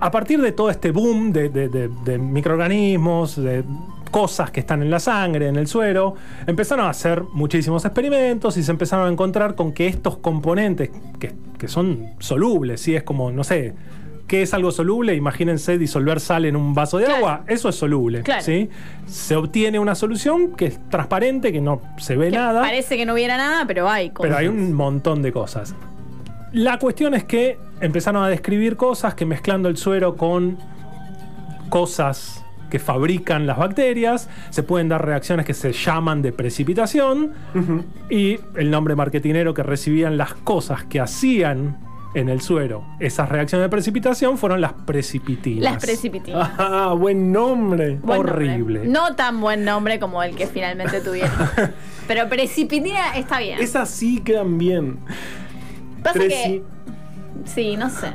a 0.00 0.10
partir 0.10 0.40
de 0.40 0.52
todo 0.52 0.70
este 0.70 0.90
boom 0.92 1.32
de, 1.32 1.48
de- 1.48 1.68
de- 1.68 1.88
de 1.88 2.18
microorganismos, 2.18 3.36
de 3.36 3.64
cosas 4.10 4.50
que 4.50 4.60
están 4.60 4.82
en 4.82 4.90
la 4.90 5.00
sangre, 5.00 5.48
en 5.48 5.56
el 5.56 5.66
suero. 5.66 6.14
Empezaron 6.46 6.86
a 6.86 6.90
hacer 6.90 7.22
muchísimos 7.32 7.84
experimentos 7.84 8.56
y 8.56 8.62
se 8.62 8.70
empezaron 8.70 9.06
a 9.08 9.12
encontrar 9.12 9.54
con 9.54 9.72
que 9.72 9.86
estos 9.86 10.18
componentes, 10.18 10.90
que, 11.18 11.34
que 11.58 11.68
son 11.68 12.06
solubles, 12.18 12.80
¿sí? 12.80 12.94
es 12.96 13.02
como, 13.02 13.30
no 13.30 13.44
sé, 13.44 13.74
¿qué 14.26 14.42
es 14.42 14.54
algo 14.54 14.70
soluble? 14.70 15.14
Imagínense 15.14 15.76
disolver 15.76 16.20
sal 16.20 16.46
en 16.46 16.56
un 16.56 16.72
vaso 16.74 16.96
de 16.98 17.04
Claro. 17.04 17.18
agua. 17.18 17.44
Eso 17.48 17.68
es 17.68 17.74
soluble. 17.76 18.22
Claro. 18.22 18.42
¿sí? 18.42 18.70
Se 19.06 19.36
obtiene 19.36 19.78
una 19.78 19.94
solución 19.94 20.52
que 20.56 20.66
es 20.66 20.90
transparente, 20.90 21.52
que 21.52 21.60
no 21.60 21.82
se 21.98 22.16
ve 22.16 22.30
Que 22.30 22.36
nada. 22.36 22.62
Parece 22.62 22.96
que 22.96 23.04
no 23.04 23.12
hubiera 23.14 23.36
nada, 23.36 23.66
pero 23.66 23.88
hay 23.90 24.08
cosas. 24.10 24.28
Pero 24.28 24.38
hay 24.38 24.48
un 24.48 24.72
montón 24.72 25.20
de 25.22 25.32
cosas. 25.32 25.74
La 26.52 26.78
cuestión 26.78 27.12
es 27.12 27.24
que 27.24 27.58
empezaron 27.80 28.22
a 28.24 28.28
describir 28.28 28.76
cosas 28.76 29.14
que 29.14 29.24
mezclando 29.26 29.68
el 29.68 29.76
suero 29.76 30.16
con 30.16 30.58
cosas 31.68 32.44
que 32.70 32.78
fabrican 32.78 33.46
las 33.46 33.56
bacterias, 33.58 34.28
se 34.50 34.62
pueden 34.62 34.88
dar 34.88 35.04
reacciones 35.04 35.46
que 35.46 35.54
se 35.54 35.72
llaman 35.72 36.20
de 36.20 36.32
precipitación 36.32 37.32
y 38.10 38.38
el 38.56 38.70
nombre 38.70 38.94
marketinero 38.94 39.54
que 39.54 39.62
recibían 39.62 40.18
las 40.18 40.34
cosas 40.34 40.84
que 40.84 41.00
hacían 41.00 41.78
en 42.14 42.28
el 42.30 42.40
suero 42.40 42.84
esas 43.00 43.28
reacciones 43.28 43.66
de 43.66 43.68
precipitación 43.68 44.38
fueron 44.38 44.60
las 44.62 44.72
precipitinas. 44.72 45.62
Las 45.74 45.82
precipitinas. 45.82 46.50
Ah, 46.58 46.94
buen 46.98 47.32
nombre. 47.32 47.96
Buen 48.02 48.22
nombre. 48.22 48.48
horrible. 48.48 48.82
No 48.86 49.14
tan 49.14 49.40
buen 49.40 49.64
nombre 49.64 49.98
como 49.98 50.22
el 50.22 50.34
que 50.34 50.46
finalmente 50.46 51.00
tuvieron. 51.00 51.30
Pero 52.08 52.28
precipitina 52.28 53.14
está 53.16 53.38
bien. 53.40 53.58
Esas 53.60 53.90
sí 53.90 54.20
quedan 54.20 54.56
bien. 54.58 54.98
Pasa 56.02 56.18
Preci- 56.18 56.28
que. 56.28 56.62
Sí, 57.44 57.76
no 57.76 57.88
sé. 57.90 58.08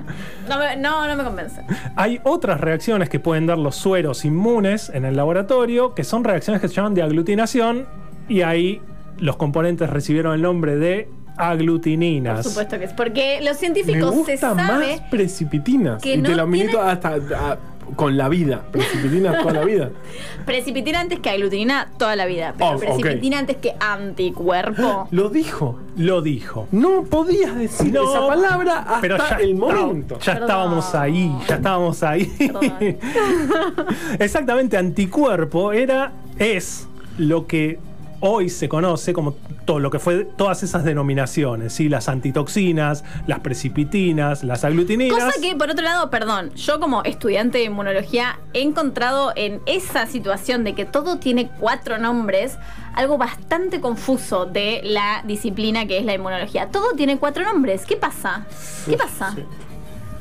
No, 0.49 0.57
me- 0.59 0.75
no, 0.75 1.07
no 1.07 1.15
me 1.15 1.23
convence. 1.23 1.61
Hay 1.95 2.19
otras 2.23 2.59
reacciones 2.61 3.09
que 3.09 3.19
pueden 3.19 3.45
dar 3.47 3.57
los 3.57 3.75
sueros 3.75 4.25
inmunes 4.25 4.89
en 4.93 5.05
el 5.05 5.15
laboratorio, 5.15 5.93
que 5.95 6.03
son 6.03 6.23
reacciones 6.23 6.61
que 6.61 6.67
se 6.67 6.75
llaman 6.75 6.93
de 6.93 7.01
aglutinación, 7.03 7.85
y 8.27 8.41
ahí 8.41 8.81
los 9.17 9.35
componentes 9.37 9.89
recibieron 9.89 10.33
el 10.35 10.41
nombre 10.41 10.75
de 10.75 11.07
Por 11.35 11.43
aglutininas. 11.45 12.45
supuesto 12.45 12.77
que 12.77 12.85
es. 12.85 12.93
Porque 12.93 13.39
los 13.41 13.53
Me 13.53 13.59
científicos 13.59 14.11
se 14.25 14.33
gusta 14.33 14.53
más 14.53 14.67
sabe. 14.67 15.01
precipitinas. 15.09 16.01
que 16.01 16.15
y 16.15 16.21
te 16.21 16.35
lo 16.35 16.45
milito 16.47 16.81
hasta 16.81 17.09
a- 17.15 17.57
con 17.95 18.17
la 18.17 18.29
vida. 18.29 18.63
Precipitinas 18.71 19.39
toda 19.41 19.53
la 19.53 19.63
vida. 19.65 19.89
Precipitina 20.45 20.99
antes 20.99 21.19
que 21.19 21.29
aglutinina 21.29 21.89
toda 21.97 22.15
la 22.15 22.25
vida. 22.25 22.53
Pero 22.57 22.71
Oh, 22.71 22.77
precipitina 22.79 23.39
antes 23.39 23.57
que 23.57 23.73
anticuerpo. 23.79 25.07
Lo 25.11 25.29
dijo. 25.29 25.79
Lo 25.95 26.21
dijo. 26.21 26.67
No 26.71 27.03
podías 27.03 27.55
decir 27.55 27.93
No, 27.93 28.09
esa 28.09 28.27
palabra 28.27 28.79
hasta 28.79 29.01
Pero 29.01 29.17
ya, 29.17 29.37
el 29.37 29.55
momento. 29.55 30.17
ya 30.19 30.33
Perdón. 30.33 30.41
estábamos 30.49 30.95
ahí, 30.95 31.31
ya 31.47 31.55
estábamos 31.55 32.03
ahí. 32.03 32.25
Perdón. 32.37 32.97
Exactamente, 34.19 34.77
anticuerpo 34.77 35.71
era, 35.71 36.11
es 36.39 36.87
lo 37.17 37.45
que 37.47 37.79
hoy 38.25 38.49
se 38.49 38.69
conoce 38.69 39.11
como 39.11 39.35
todo 39.65 39.79
lo 39.79 39.91
que 39.91 39.99
fue 39.99 40.23
todas 40.23 40.63
esas 40.63 40.85
denominaciones, 40.85 41.73
¿sí? 41.73 41.89
las 41.89 42.07
antitoxinas, 42.07 43.03
las 43.27 43.41
precipitinas, 43.41 44.45
las 44.45 44.63
aglutininas. 44.63 45.25
Cosa 45.25 45.41
que, 45.41 45.55
por 45.57 45.69
otro 45.69 45.83
lado, 45.83 46.09
perdón, 46.09 46.53
yo 46.55 46.79
como 46.79 47.03
estudiante 47.03 47.57
de 47.57 47.65
inmunología 47.65 48.39
he 48.53 48.61
encontrado 48.61 49.33
en 49.35 49.61
esa 49.65 50.07
situación 50.07 50.63
de 50.63 50.73
que 50.73 50.85
todo 50.85 51.19
tiene 51.19 51.49
cuatro 51.59 51.97
nombres 51.97 52.57
algo 52.95 53.17
bastante 53.17 53.81
confuso 53.81 54.45
de 54.45 54.79
la 54.85 55.21
disciplina 55.25 55.85
que 55.85 55.97
es 55.97 56.05
la 56.05 56.13
inmunología. 56.13 56.69
Todo 56.69 56.93
tiene 56.93 57.17
cuatro 57.17 57.43
nombres. 57.43 57.85
¿Qué 57.85 57.97
pasa? 57.97 58.45
¿Qué 58.85 58.95
pasa? 58.95 59.35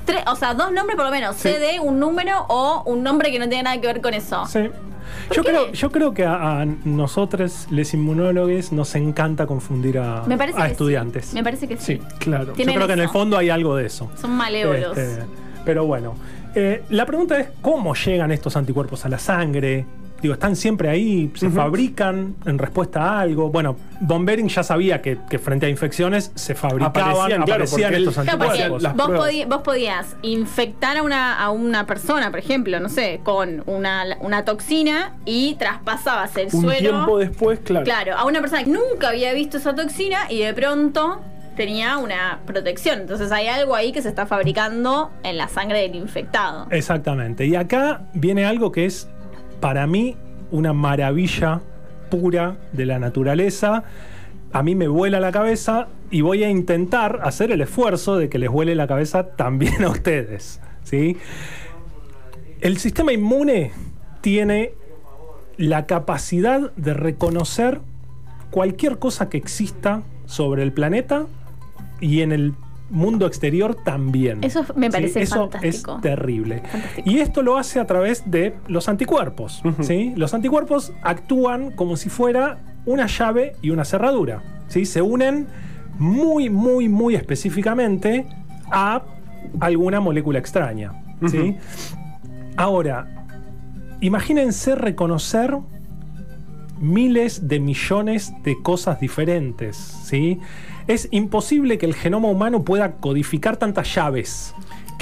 Tres, 0.05 0.25
o 0.27 0.35
sea, 0.35 0.55
dos 0.55 0.73
nombres 0.73 0.97
por 0.97 1.05
lo 1.05 1.13
menos. 1.13 1.37
Sí. 1.37 1.51
CD, 1.51 1.79
un 1.79 2.01
número 2.01 2.47
o 2.49 2.83
un 2.87 3.05
nombre 3.05 3.31
que 3.31 3.39
no 3.39 3.49
tiene 3.49 3.63
nada 3.63 3.81
que 3.81 3.87
ver 3.87 4.01
con 4.01 4.15
eso. 4.15 4.45
Sí. 4.47 4.71
Yo 5.31 5.43
qué? 5.43 5.49
creo, 5.51 5.73
yo 5.73 5.91
creo 5.91 6.15
que 6.15 6.25
a, 6.25 6.61
a 6.61 6.67
nosotros, 6.85 7.67
les 7.71 7.93
inmunólogos, 7.95 8.73
nos 8.73 8.95
encanta 8.95 9.47
confundir 9.47 9.99
a, 9.99 10.25
Me 10.27 10.37
parece 10.39 10.59
a 10.59 10.63
que 10.63 10.69
sí. 10.69 10.73
estudiantes. 10.73 11.35
Me 11.35 11.43
parece 11.43 11.69
que 11.69 11.77
sí. 11.77 11.99
Sí. 11.99 12.01
Claro. 12.19 12.55
Yo 12.57 12.65
creo 12.65 12.87
que 12.87 12.93
en 12.93 13.01
el 13.01 13.09
fondo 13.09 13.37
hay 13.37 13.51
algo 13.51 13.77
de 13.77 13.87
eso. 13.87 14.11
Son 14.21 14.31
malévolos. 14.33 14.97
Este, 14.97 15.23
pero 15.65 15.87
bueno, 15.87 16.15
eh, 16.55 16.83
la 16.91 17.07
pregunta 17.07 17.39
es 17.39 17.49
cómo 17.61 17.95
llegan 17.95 18.31
estos 18.33 18.57
anticuerpos 18.57 19.05
a 19.05 19.09
la 19.09 19.19
sangre. 19.19 19.87
Digo, 20.23 20.35
están 20.35 20.55
siempre 20.55 20.89
ahí, 20.89 21.33
se 21.35 21.51
fabrican 21.51 22.37
en 22.47 22.57
respuesta 22.59 23.03
a 23.03 23.21
algo. 23.21 23.51
Bueno, 23.51 23.77
Von 24.01 24.25
Behring 24.25 24.49
ya 24.49 24.63
sabía 24.63 25.03
que, 25.03 25.19
que 25.29 25.39
frente 25.41 25.67
a 25.67 25.69
infecciones 25.69 26.31
se 26.37 26.55
fabricaban, 26.55 26.91
Aparecían, 27.11 27.43
claro, 27.43 27.65
aparecían 27.65 27.95
estos 27.95 28.19
anticuerpos. 28.19 28.83
vos, 28.83 28.93
pruebas. 29.07 29.21
podí- 29.29 29.45
vos 29.49 29.63
podías 29.63 30.17
infectar 30.23 30.97
a 30.97 31.03
una, 31.03 31.43
a 31.43 31.51
una 31.51 31.87
persona, 31.87 32.31
por 32.31 32.39
ejemplo, 32.39 32.79
no 32.79 32.89
sé, 32.89 33.21
con 33.25 33.65
una, 33.67 34.05
una 34.21 34.45
toxina 34.45 35.17
y 35.25 35.57
traspasabas 35.57 36.37
el 36.37 36.49
Un 36.53 36.63
suero. 36.63 36.79
tiempo 36.79 37.19
después, 37.19 37.59
claro. 37.59 37.85
Claro, 37.85 38.17
a 38.17 38.25
una 38.25 38.41
persona 38.41 38.63
que 38.63 38.71
nunca 38.71 39.09
había 39.09 39.33
visto 39.33 39.57
esa 39.57 39.75
toxina 39.75 40.31
y 40.31 40.39
de 40.41 40.55
pronto 40.55 41.21
tenía 41.57 41.99
una 41.99 42.39
protección. 42.47 43.01
Entonces 43.01 43.31
hay 43.33 43.49
algo 43.49 43.75
ahí 43.75 43.91
que 43.93 44.01
se 44.03 44.09
está 44.09 44.25
fabricando 44.27 45.11
en 45.25 45.37
la 45.37 45.49
sangre 45.49 45.81
del 45.83 45.97
infectado. 45.97 46.67
Exactamente. 46.71 47.45
Y 47.45 47.57
acá 47.57 48.03
viene 48.15 48.45
algo 48.47 48.71
que 48.73 48.87
es, 48.87 49.09
para 49.63 49.87
mí, 49.87 50.17
una 50.51 50.73
maravilla 50.73 51.61
pura 52.11 52.57
de 52.73 52.85
la 52.85 52.99
naturaleza. 52.99 53.85
A 54.53 54.63
mí 54.65 54.75
me 54.75 54.89
vuela 54.89 55.21
la 55.21 55.31
cabeza 55.31 55.87
y 56.11 56.21
voy 56.21 56.43
a 56.43 56.51
intentar 56.51 57.21
hacer 57.23 57.53
el 57.53 57.61
esfuerzo 57.61 58.17
de 58.17 58.29
que 58.29 58.41
les 58.41 58.51
vuele 58.51 58.75
la 58.75 58.89
cabeza 58.89 59.29
también 59.37 59.85
a 59.85 59.89
ustedes. 59.89 60.61
¿sí? 60.83 61.17
El 62.61 62.79
sistema 62.79 63.13
inmune 63.13 63.71
tiene 64.21 64.73
la 65.57 65.87
capacidad 65.87 66.73
de 66.75 66.93
reconocer 66.93 67.81
cualquier 68.51 68.99
cosa 68.99 69.29
que 69.29 69.39
exista 69.39 70.03
sobre 70.27 70.65
el 70.65 70.73
planeta 70.73 71.27
y 72.01 72.23
en 72.23 72.33
el 72.33 72.55
mundo 72.93 73.27
exterior 73.27 73.75
también. 73.75 74.45
Eso 74.45 74.65
me 74.77 74.87
Sí, 74.87 74.93
parece 74.93 75.23
eso 75.23 75.49
fantástico. 75.51 75.97
es 75.97 76.03
terrible. 76.03 76.61
Fantástico. 76.71 77.11
Y 77.11 77.19
esto 77.19 77.43
lo 77.43 77.57
hace 77.59 77.81
a 77.81 77.87
través 77.87 78.31
de 78.31 78.55
los 78.69 78.89
anticuerpos. 78.89 79.63
¿sí? 79.81 80.13
Los 80.17 80.35
anticuerpos 80.35 80.93
actúan 81.03 81.73
como 81.73 81.97
si 81.97 82.09
fuera 82.09 82.59
una 82.87 83.07
llave 83.07 83.55
y 83.63 83.71
una 83.71 83.85
cerradura. 83.85 84.43
¿sí? 84.69 84.85
Se 84.87 85.03
unen 85.03 85.47
muy, 85.99 86.51
muy, 86.51 86.89
muy 86.89 87.15
específicamente 87.17 88.27
a 88.71 89.03
alguna 89.59 90.01
molécula 90.01 90.39
extraña. 90.39 90.93
¿sí? 91.29 91.57
Ahora, 92.57 93.27
imagínense 94.01 94.75
reconocer 94.75 95.57
miles 96.81 97.47
de 97.49 97.61
millones 97.61 98.33
de 98.43 98.61
cosas 98.63 98.99
diferentes, 99.01 99.77
¿sí? 99.77 100.41
Es 100.87 101.09
imposible 101.11 101.79
que 101.79 101.87
el 101.87 101.95
genoma 101.95 102.29
humano 102.29 102.65
pueda 102.65 102.97
codificar 102.97 103.57
tantas 103.57 103.95
llaves. 103.95 104.55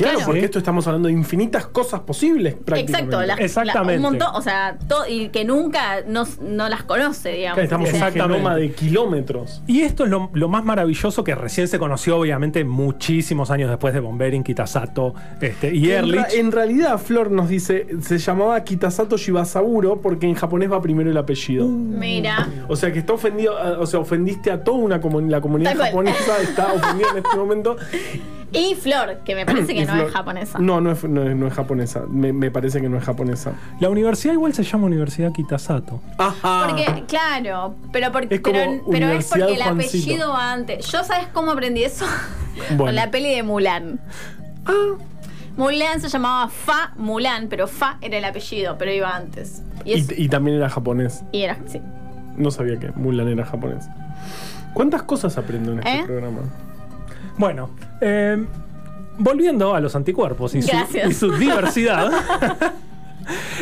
Claro, 0.04 0.16
Claro. 0.18 0.26
porque 0.32 0.44
esto 0.44 0.58
estamos 0.58 0.86
hablando 0.86 1.08
de 1.08 1.14
infinitas 1.14 1.66
cosas 1.66 2.00
posibles 2.00 2.54
prácticamente. 2.54 2.92
Exacto, 3.16 3.20
la- 3.26 3.36
la- 3.36 3.42
Exactamente. 3.44 3.96
un 3.96 4.02
montón, 4.02 4.28
o 4.34 4.42
sea, 4.42 4.78
to- 4.88 5.06
y 5.08 5.28
que 5.28 5.44
nunca 5.44 6.02
no, 6.06 6.24
no 6.42 6.68
las 6.68 6.82
conoce, 6.84 7.30
digamos. 7.32 7.54
Claro, 7.56 7.64
estamos 7.64 7.88
en 7.88 7.94
un 7.94 7.98
Exactamente. 8.02 8.34
genoma 8.38 8.56
de 8.56 8.72
kilómetros. 8.72 9.62
Y 9.66 9.80
esto 9.82 10.04
es 10.04 10.10
lo, 10.10 10.30
lo 10.34 10.48
más 10.48 10.64
maravilloso 10.64 11.24
que 11.24 11.34
recién 11.34 11.68
se 11.68 11.78
conoció, 11.78 12.18
obviamente, 12.18 12.64
muchísimos 12.64 13.50
años 13.50 13.68
después 13.70 13.94
de 13.94 14.00
Bombering, 14.00 14.42
Kitasato 14.44 15.14
este, 15.40 15.74
y 15.74 15.90
Ehrlich. 15.90 16.34
en 16.34 16.52
realidad, 16.52 16.98
Flor 16.98 17.30
nos 17.30 17.48
dice, 17.48 17.86
se 18.00 18.18
llamaba 18.18 18.62
Kitasato 18.64 19.16
Shibasaburo 19.16 20.00
porque 20.00 20.26
en 20.26 20.34
japonés 20.34 20.70
va 20.72 20.80
primero 20.82 21.10
el 21.10 21.16
apellido. 21.16 21.66
Mira. 21.66 22.48
O 22.68 22.76
sea 22.76 22.92
que 22.92 22.98
está 23.00 23.12
ofendido, 23.12 23.54
o 23.80 23.86
sea, 23.86 24.00
ofendiste 24.00 24.50
a 24.50 24.62
toda 24.64 24.78
una 24.78 25.00
comuni- 25.00 25.28
la 25.30 25.40
comunidad 25.40 25.76
japonesa, 25.76 26.40
está 26.42 26.72
ofendida 26.72 27.08
en 27.12 27.18
este 27.18 27.36
momento. 27.36 27.76
Y 28.52 28.74
Flor, 28.74 29.18
que 29.24 29.34
me 29.34 29.46
parece 29.46 29.74
que 29.74 29.84
no 29.86 29.92
Flor- 29.94 30.06
es 30.08 30.12
japonesa. 30.12 30.58
No, 30.58 30.80
no 30.80 30.90
es, 30.92 31.04
no 31.04 31.22
es- 31.22 31.36
no 31.36 31.46
es 31.46 31.54
japonesa. 31.54 32.02
Me, 32.08 32.32
me 32.32 32.50
parece 32.50 32.80
que 32.80 32.88
no 32.88 32.98
es 32.98 33.04
japonesa. 33.04 33.52
La 33.80 33.88
universidad 33.90 34.32
igual 34.34 34.52
se 34.54 34.64
llama 34.64 34.86
Universidad 34.86 35.32
Kitasato. 35.32 36.00
Ajá. 36.18 36.66
Porque, 36.66 37.04
claro, 37.06 37.74
pero, 37.92 38.10
porque, 38.12 38.34
Es 38.36 38.40
pero, 38.40 38.82
pero 38.90 39.08
es 39.10 39.26
porque 39.28 39.44
el 39.44 39.62
Juancito. 39.62 39.70
apellido 39.72 40.28
va 40.30 40.52
antes. 40.52 40.86
¿Yo 40.90 41.04
sabes 41.04 41.28
cómo 41.32 41.52
aprendí 41.52 41.84
eso? 41.84 42.04
Bueno. 42.70 42.84
Con 42.86 42.94
la 42.96 43.10
peli 43.10 43.34
de 43.34 43.42
Mulan. 43.42 44.00
Ah, 44.66 44.96
Mulan 45.56 46.00
se 46.00 46.08
llamaba 46.08 46.48
Fa 46.48 46.92
Mulan, 46.96 47.48
pero 47.48 47.66
Fa 47.68 47.96
era 48.02 48.18
el 48.18 48.24
apellido, 48.24 48.76
pero 48.76 48.92
iba 48.92 49.14
antes. 49.16 49.62
Y, 49.84 49.90
y, 49.90 49.94
es- 49.94 50.18
y 50.18 50.28
también 50.28 50.56
era 50.58 50.68
japonés. 50.68 51.22
y 51.32 51.42
era, 51.42 51.56
sí. 51.66 51.80
No 52.36 52.50
sabía 52.50 52.78
que 52.78 52.90
Mulan 52.90 53.28
era 53.28 53.44
japonés. 53.46 53.86
¿Cuántas 54.74 55.02
cosas 55.04 55.38
aprendo 55.38 55.72
en 55.72 55.78
este 55.78 56.00
¿Eh? 56.00 56.02
programa? 56.04 56.40
Bueno, 57.38 57.70
eh, 58.00 58.44
volviendo 59.18 59.74
a 59.74 59.80
los 59.80 59.94
anticuerpos 59.96 60.54
y 60.54 60.62
su, 60.62 60.68
Gracias. 60.68 61.10
y 61.10 61.14
su 61.14 61.32
diversidad. 61.32 62.10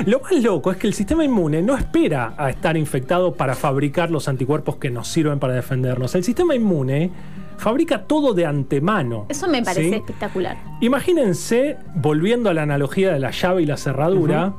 Lo 0.06 0.20
más 0.20 0.32
loco 0.42 0.70
es 0.70 0.78
que 0.78 0.86
el 0.86 0.94
sistema 0.94 1.24
inmune 1.24 1.62
no 1.62 1.76
espera 1.76 2.34
a 2.36 2.50
estar 2.50 2.76
infectado 2.76 3.34
para 3.34 3.54
fabricar 3.54 4.10
los 4.10 4.28
anticuerpos 4.28 4.76
que 4.76 4.90
nos 4.90 5.08
sirven 5.08 5.38
para 5.38 5.54
defendernos. 5.54 6.14
El 6.14 6.24
sistema 6.24 6.54
inmune 6.54 7.10
fabrica 7.56 8.04
todo 8.04 8.34
de 8.34 8.46
antemano. 8.46 9.26
Eso 9.28 9.48
me 9.48 9.62
parece 9.62 9.88
¿sí? 9.88 9.94
espectacular. 9.96 10.56
Imagínense, 10.80 11.76
volviendo 11.94 12.50
a 12.50 12.54
la 12.54 12.62
analogía 12.62 13.12
de 13.12 13.18
la 13.18 13.30
llave 13.30 13.62
y 13.62 13.66
la 13.66 13.76
cerradura, 13.76 14.54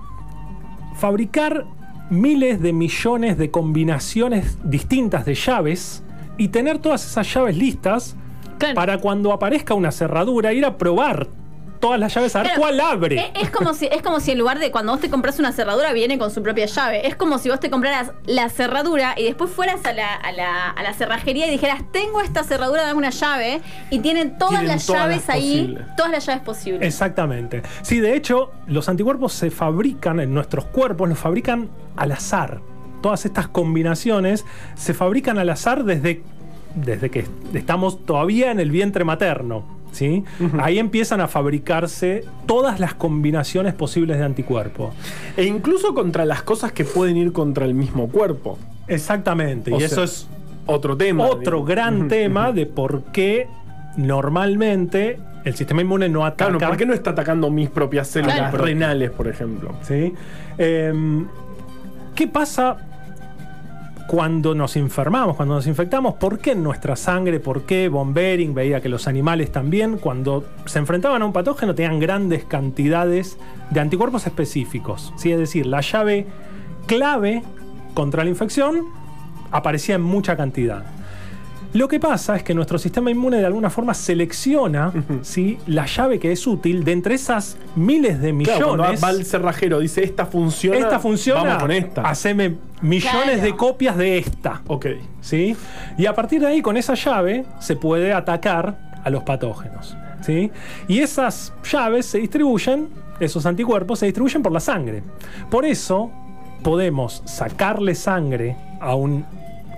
fabricar 0.95 1.65
miles 2.09 2.61
de 2.61 2.73
millones 2.73 3.37
de 3.37 3.51
combinaciones 3.51 4.57
distintas 4.63 5.25
de 5.25 5.35
llaves 5.35 6.03
y 6.37 6.49
tener 6.49 6.79
todas 6.79 7.05
esas 7.05 7.33
llaves 7.33 7.57
listas 7.57 8.15
Claro. 8.59 8.75
para 8.75 8.97
cuando 8.99 9.33
aparezca 9.33 9.73
una 9.73 9.91
cerradura 9.91 10.53
ir 10.53 10.65
a 10.65 10.77
probar 10.77 11.27
todas 11.79 11.97
las 11.97 12.13
llaves 12.13 12.35
a 12.35 12.39
ver 12.39 12.47
Claro, 12.47 12.61
cuál 12.61 12.79
abre. 12.81 13.31
Es, 13.35 13.43
es 13.43 13.49
como 13.51 13.73
si, 13.73 13.85
es 13.87 14.01
como 14.01 14.19
si 14.19 14.31
en 14.31 14.37
lugar 14.37 14.59
de 14.59 14.69
cuando 14.69 14.91
vos 14.91 14.99
te 14.99 15.09
compras 15.09 15.39
una 15.39 15.53
cerradura 15.53 15.93
viene 15.93 16.17
con 16.19 16.29
su 16.29 16.43
propia 16.43 16.65
llave. 16.65 17.07
Es 17.07 17.15
como 17.15 17.37
si 17.37 17.47
vos 17.49 17.61
te 17.61 17.69
compraras 17.69 18.11
la 18.25 18.49
cerradura 18.49 19.13
y 19.17 19.23
después 19.23 19.49
fueras 19.49 19.85
a 19.85 19.93
la, 19.93 20.13
a 20.13 20.33
la, 20.33 20.71
a 20.71 20.83
la 20.83 20.93
cerrajería 20.93 21.47
y 21.47 21.51
dijeras, 21.51 21.81
tengo 21.93 22.19
esta 22.19 22.43
cerradura, 22.43 22.81
dame 22.81 22.95
una 22.97 23.11
llave. 23.11 23.61
Y 23.91 23.99
tienen 23.99 24.37
todas 24.37 24.55
Tienen 24.59 24.67
las 24.75 24.85
todas 24.85 25.03
llaves 25.03 25.17
las 25.19 25.29
ahí, 25.29 25.59
posibles. 25.61 25.95
todas 25.95 26.11
las 26.11 26.25
llaves 26.25 26.41
posibles. 26.43 26.81
Exactamente. 26.85 27.61
Sí, 27.81 28.01
de 28.01 28.13
hecho, 28.13 28.51
los 28.67 28.89
anticuerpos 28.89 29.31
se 29.31 29.49
fabrican 29.49 30.19
en 30.19 30.33
nuestros 30.33 30.65
cuerpos, 30.65 31.07
los 31.07 31.17
fabrican 31.17 31.69
al 31.95 32.11
azar. 32.11 32.59
Todas 33.01 33.23
estas 33.25 33.47
combinaciones 33.47 34.45
se 34.75 34.93
fabrican 34.93 35.37
al 35.39 35.49
azar 35.49 35.85
desde, 35.85 36.23
desde 36.75 37.09
que 37.09 37.25
estamos 37.53 38.05
todavía 38.05 38.51
en 38.51 38.59
el 38.59 38.71
vientre 38.71 39.03
materno. 39.03 39.63
¿sí? 39.91 40.23
Ahí 40.61 40.77
empiezan 40.77 41.19
a 41.19 41.27
fabricarse 41.27 42.23
todas 42.45 42.79
las 42.79 42.93
combinaciones 42.93 43.73
posibles 43.73 44.19
de 44.19 44.25
anticuerpos. 44.25 44.93
E 45.35 45.45
incluso 45.45 45.93
contra 45.95 46.25
las 46.25 46.43
cosas 46.43 46.71
que 46.71 46.85
pueden 46.85 47.17
ir 47.17 47.31
contra 47.31 47.65
el 47.65 47.73
mismo 47.73 48.07
cuerpo. 48.07 48.59
Exactamente. 48.87 49.71
O 49.73 49.77
y 49.77 49.79
sea, 49.79 49.87
eso 49.87 50.03
es 50.03 50.27
Otro 50.67 50.95
tema. 50.95 51.25
otro 51.25 51.57
digamos. 51.57 51.67
gran 51.67 52.07
tema 52.07 52.51
de 52.51 52.65
por 52.67 53.03
qué 53.11 53.47
normalmente 53.97 55.17
el 55.45 55.55
sistema 55.55 55.81
inmune 55.81 56.09
no 56.09 56.25
ataca. 56.25 56.51
Claro, 56.51 56.67
¿por 56.71 56.77
qué 56.77 56.85
no 56.85 56.93
está 56.93 57.11
atacando 57.11 57.49
mis 57.49 57.69
propias 57.69 58.07
células 58.09 58.35
Claro. 58.37 58.57
renales, 58.63 59.09
por 59.11 59.27
ejemplo? 59.27 59.73
¿sí? 59.81 60.13
Em, 60.57 61.25
¿Qué 62.15 62.27
pasa 62.27 62.77
cuando 64.09 64.55
nos 64.55 64.75
enfermamos, 64.75 65.35
cuando 65.35 65.53
nos 65.53 65.67
infectamos? 65.67 66.15
¿Por 66.15 66.39
qué 66.39 66.55
nuestra 66.55 66.95
sangre? 66.95 67.39
¿Por 67.39 67.67
qué 67.67 67.89
Von 67.89 68.11
veía 68.11 68.81
que 68.81 68.89
los 68.89 69.07
animales 69.07 69.51
también, 69.51 69.99
cuando 69.99 70.45
se 70.65 70.79
enfrentaban 70.79 71.21
a 71.21 71.25
un 71.25 71.31
patógeno, 71.31 71.75
tenían 71.75 71.99
grandes 71.99 72.43
cantidades 72.43 73.37
de 73.69 73.79
anticuerpos 73.79 74.25
específicos? 74.25 75.13
¿sí? 75.15 75.31
Es 75.31 75.37
decir, 75.37 75.67
la 75.67 75.81
llave 75.81 76.25
clave 76.87 77.43
contra 77.93 78.23
la 78.23 78.31
infección 78.31 78.85
aparecía 79.51 79.93
en 79.93 80.01
mucha 80.01 80.35
cantidad. 80.35 80.85
Lo 81.73 81.87
que 81.87 81.99
pasa 81.99 82.35
es 82.35 82.43
que 82.43 82.53
nuestro 82.55 82.79
sistema 82.79 83.11
inmune 83.11 83.37
de 83.37 83.45
alguna 83.45 83.69
forma 83.69 83.93
selecciona 83.93 84.91
¿sí? 85.21 85.59
la 85.67 85.85
llave 85.85 86.19
que 86.19 86.31
es 86.31 86.47
útil 86.47 86.83
de 86.83 86.93
entre 86.93 87.15
esas 87.15 87.57
miles 87.75 88.19
de 88.19 88.33
millones. 88.33 88.57
Claro, 88.63 88.77
cuando 88.77 89.01
va 89.01 89.07
al 89.09 89.23
cerrajero, 89.25 89.79
dice 89.79 90.03
esta 90.03 90.25
funciona. 90.25 90.79
Esta 90.79 90.99
funciona. 90.99 91.43
Vamos 91.43 91.61
con 91.61 91.71
esta. 91.71 92.01
Haceme 92.01 92.55
millones 92.81 93.11
Claro. 93.23 93.41
de 93.41 93.55
copias 93.55 93.97
de 93.97 94.17
esta. 94.17 94.61
Ok. 94.67 94.87
¿Sí? 95.21 95.55
Y 95.97 96.05
a 96.07 96.15
partir 96.15 96.41
de 96.41 96.47
ahí, 96.47 96.61
con 96.61 96.75
esa 96.75 96.95
llave, 96.95 97.45
se 97.59 97.75
puede 97.75 98.13
atacar 98.13 98.99
a 99.03 99.09
los 99.09 99.23
patógenos. 99.23 99.95
¿Sí? 100.21 100.51
Y 100.87 100.99
esas 100.99 101.53
llaves 101.71 102.05
se 102.07 102.17
distribuyen, 102.17 102.89
esos 103.19 103.45
anticuerpos 103.45 103.99
se 103.99 104.05
distribuyen 104.07 104.41
por 104.41 104.51
la 104.51 104.59
sangre. 104.59 105.03
Por 105.51 105.65
eso 105.65 106.11
podemos 106.63 107.21
sacarle 107.25 107.95
sangre 107.95 108.57
a 108.81 108.95
un 108.95 109.25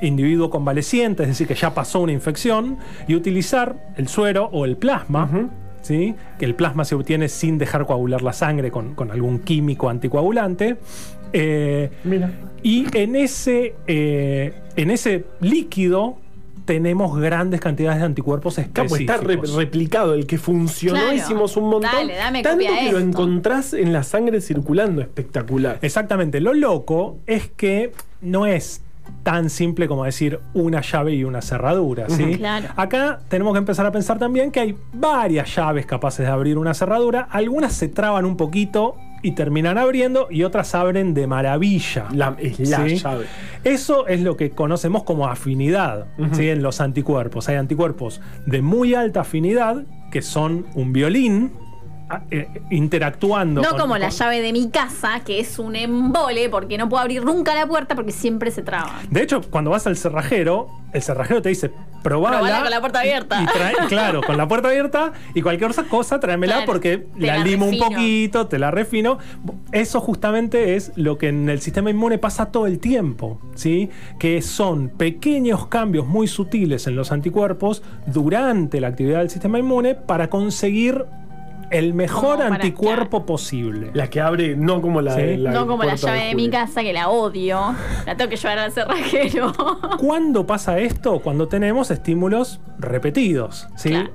individuo 0.02 0.50
convaleciente, 0.50 1.24
es 1.24 1.30
decir, 1.30 1.48
que 1.48 1.56
ya 1.56 1.74
pasó 1.74 2.00
una 2.00 2.12
infección, 2.12 2.78
y 3.08 3.16
utilizar 3.16 3.76
el 3.98 4.08
suero 4.08 4.50
o 4.52 4.66
el 4.66 4.78
plasma. 4.78 5.50
¿Sí? 5.82 6.14
Que 6.38 6.46
el 6.46 6.54
plasma 6.54 6.86
se 6.86 6.94
obtiene 6.94 7.28
sin 7.28 7.58
dejar 7.58 7.88
coagular 7.88 8.22
la 8.22 8.34
sangre 8.34 8.70
con, 8.70 8.94
con 8.94 9.10
algún 9.10 9.40
químico 9.40 9.90
anticoagulante. 9.90 10.78
Eh, 11.34 11.90
Mira. 12.04 12.30
y 12.62 12.86
en 12.96 13.16
ese, 13.16 13.74
eh, 13.88 14.54
en 14.76 14.92
ese 14.92 15.26
líquido 15.40 16.18
tenemos 16.66 17.20
grandes 17.20 17.60
cantidades 17.62 17.98
de 18.00 18.06
anticuerpos 18.06 18.54
Claro, 18.56 18.70
pues 18.74 19.02
específicos. 19.02 19.50
está 19.50 19.56
re- 19.58 19.64
replicado. 19.66 20.14
El 20.14 20.28
que 20.28 20.38
funcionó, 20.38 21.00
Claro. 21.00 21.16
hicimos 21.16 21.58
un 21.58 21.64
montón. 21.70 21.90
Dale, 21.92 22.14
dame 22.16 22.44
tanto 22.44 22.64
que 22.64 22.92
lo 22.92 23.00
encontrás 23.00 23.74
en 23.74 23.92
la 23.92 24.04
sangre 24.04 24.40
circulando. 24.40 25.02
Espectacular. 25.02 25.80
Exactamente. 25.82 26.40
Lo 26.42 26.54
loco 26.54 27.18
es 27.26 27.50
que 27.50 27.92
no 28.22 28.46
es 28.46 28.84
tan 29.24 29.50
simple 29.50 29.88
como 29.88 30.06
decir 30.06 30.40
una 30.54 30.82
llave 30.82 31.14
y 31.14 31.24
una 31.24 31.42
cerradura. 31.42 32.10
¿sí? 32.10 32.38
Claro. 32.38 32.70
Acá 32.76 33.20
tenemos 33.28 33.54
que 33.54 33.60
empezar 33.60 33.86
a 33.86 33.92
pensar 33.92 34.18
también 34.18 34.52
que 34.52 34.60
hay 34.60 34.76
varias 34.94 35.56
llaves 35.56 35.86
capaces 35.86 36.26
de 36.26 36.32
abrir 36.32 36.58
una 36.58 36.74
cerradura. 36.74 37.28
Algunas 37.30 37.74
se 37.74 37.88
traban 37.88 38.26
un 38.26 38.38
poquito 38.38 38.96
y 39.24 39.32
terminan 39.32 39.78
abriendo 39.78 40.28
y 40.30 40.44
otras 40.44 40.74
abren 40.74 41.14
de 41.14 41.28
maravilla. 41.28 42.08
La, 42.14 42.36
es 42.40 42.60
la 42.60 42.86
¿sí? 42.88 42.98
llave. 42.98 43.26
Eso 43.64 44.08
es 44.08 44.22
lo 44.22 44.36
que 44.36 44.52
conocemos 44.52 45.04
como 45.04 45.28
afinidad 45.28 46.08
¿sí? 46.34 46.50
en 46.50 46.64
los 46.64 46.82
anticuerpos. 46.82 47.48
Hay 47.50 47.56
anticuerpos 47.56 48.22
de 48.46 48.62
muy 48.62 48.96
alta 48.96 49.22
afinidad 49.22 49.84
que 50.12 50.22
son 50.22 50.66
un 50.76 50.92
violín 50.94 51.52
eh, 52.32 52.48
interactuando. 52.70 53.62
No 53.62 53.70
con- 53.70 53.80
como 53.80 53.98
la 53.98 54.10
llave 54.10 54.42
de 54.42 54.52
mi 54.54 54.70
casa, 54.70 55.22
que 55.26 55.40
es 55.40 55.60
un 55.60 55.76
embole 55.76 56.50
porque 56.50 56.78
no 56.78 56.90
puedo 56.90 57.02
abrir 57.02 57.24
nunca 57.24 57.56
la 57.56 57.66
puerta 57.66 57.96
porque 57.96 58.12
siempre 58.12 58.52
se 58.52 58.62
traba. 58.62 59.00
De 59.10 59.22
hecho, 59.24 59.42
cuando 59.50 59.72
vas 59.72 59.88
al 59.88 59.98
cerrajero, 59.98 60.68
el 60.94 61.02
cerrajero 61.02 61.42
te 61.42 61.50
dice, 61.50 61.72
probala. 62.04 62.38
Probala 62.40 62.62
con 62.62 62.72
la 62.72 62.80
puerta 62.80 63.00
abierta. 63.00 63.42
Y 63.42 63.46
trae- 63.48 63.76
claro, 63.90 64.22
con 64.22 64.36
la 64.38 64.48
puerta 64.48 64.68
abierta 64.70 65.14
y 65.34 65.42
cualquier 65.42 65.72
otra 65.72 65.84
cosa, 65.86 66.20
tráemela 66.20 66.54
Claro, 66.56 66.66
porque 66.72 67.08
la, 67.18 67.38
la 67.38 67.44
limo 67.44 67.66
un 67.68 67.78
poquito, 67.80 68.48
te 68.48 68.60
la 68.60 68.72
refino. 68.72 69.18
Eso 69.72 70.02
justamente 70.02 70.76
es 70.76 70.92
lo 70.96 71.18
que 71.18 71.30
en 71.30 71.50
el 71.50 71.62
sistema 71.62 71.90
inmune 71.90 72.18
pasa 72.18 72.52
todo 72.52 72.68
el 72.68 72.80
tiempo, 72.80 73.40
¿sí? 73.56 73.90
Que 74.20 74.42
son 74.42 74.90
pequeños 74.90 75.68
cambios 75.68 76.06
muy 76.08 76.28
sutiles 76.28 76.88
en 76.88 76.96
los 76.96 77.12
anticuerpos 77.12 77.84
durante 78.08 78.82
la 78.82 78.88
actividad 78.90 79.20
del 79.20 79.30
sistema 79.30 79.60
inmune 79.60 79.96
para 79.96 80.30
conseguir 80.30 81.06
el 81.72 81.94
mejor 81.94 82.38
Como 82.38 82.38
para- 82.50 82.56
anticuerpo 82.56 83.26
posible. 83.26 83.92
La 83.94 84.10
que 84.10 84.22
abre, 84.22 84.56
no 84.56 84.82
como 84.82 85.02
la, 85.02 85.16
Sí. 85.16 85.38
la 85.38 85.52
no 85.52 85.66
como 85.68 85.84
la 85.84 85.96
llave 85.96 86.26
de 86.28 86.36
mi 86.36 86.50
casa, 86.50 86.82
que 86.82 86.94
la 86.94 87.10
odio. 87.10 87.76
La 88.06 88.16
tengo 88.18 88.30
que 88.30 88.36
llevar 88.38 88.60
al 88.60 88.72
cerrajero. 88.72 89.54
¿Cuándo 90.00 90.46
pasa 90.46 90.78
esto? 90.80 91.20
Cuando 91.20 91.48
tenemos 91.48 91.90
estímulos 91.92 92.60
repetidos. 92.78 93.68
¿sí? 93.76 93.90
Claro. 93.90 94.10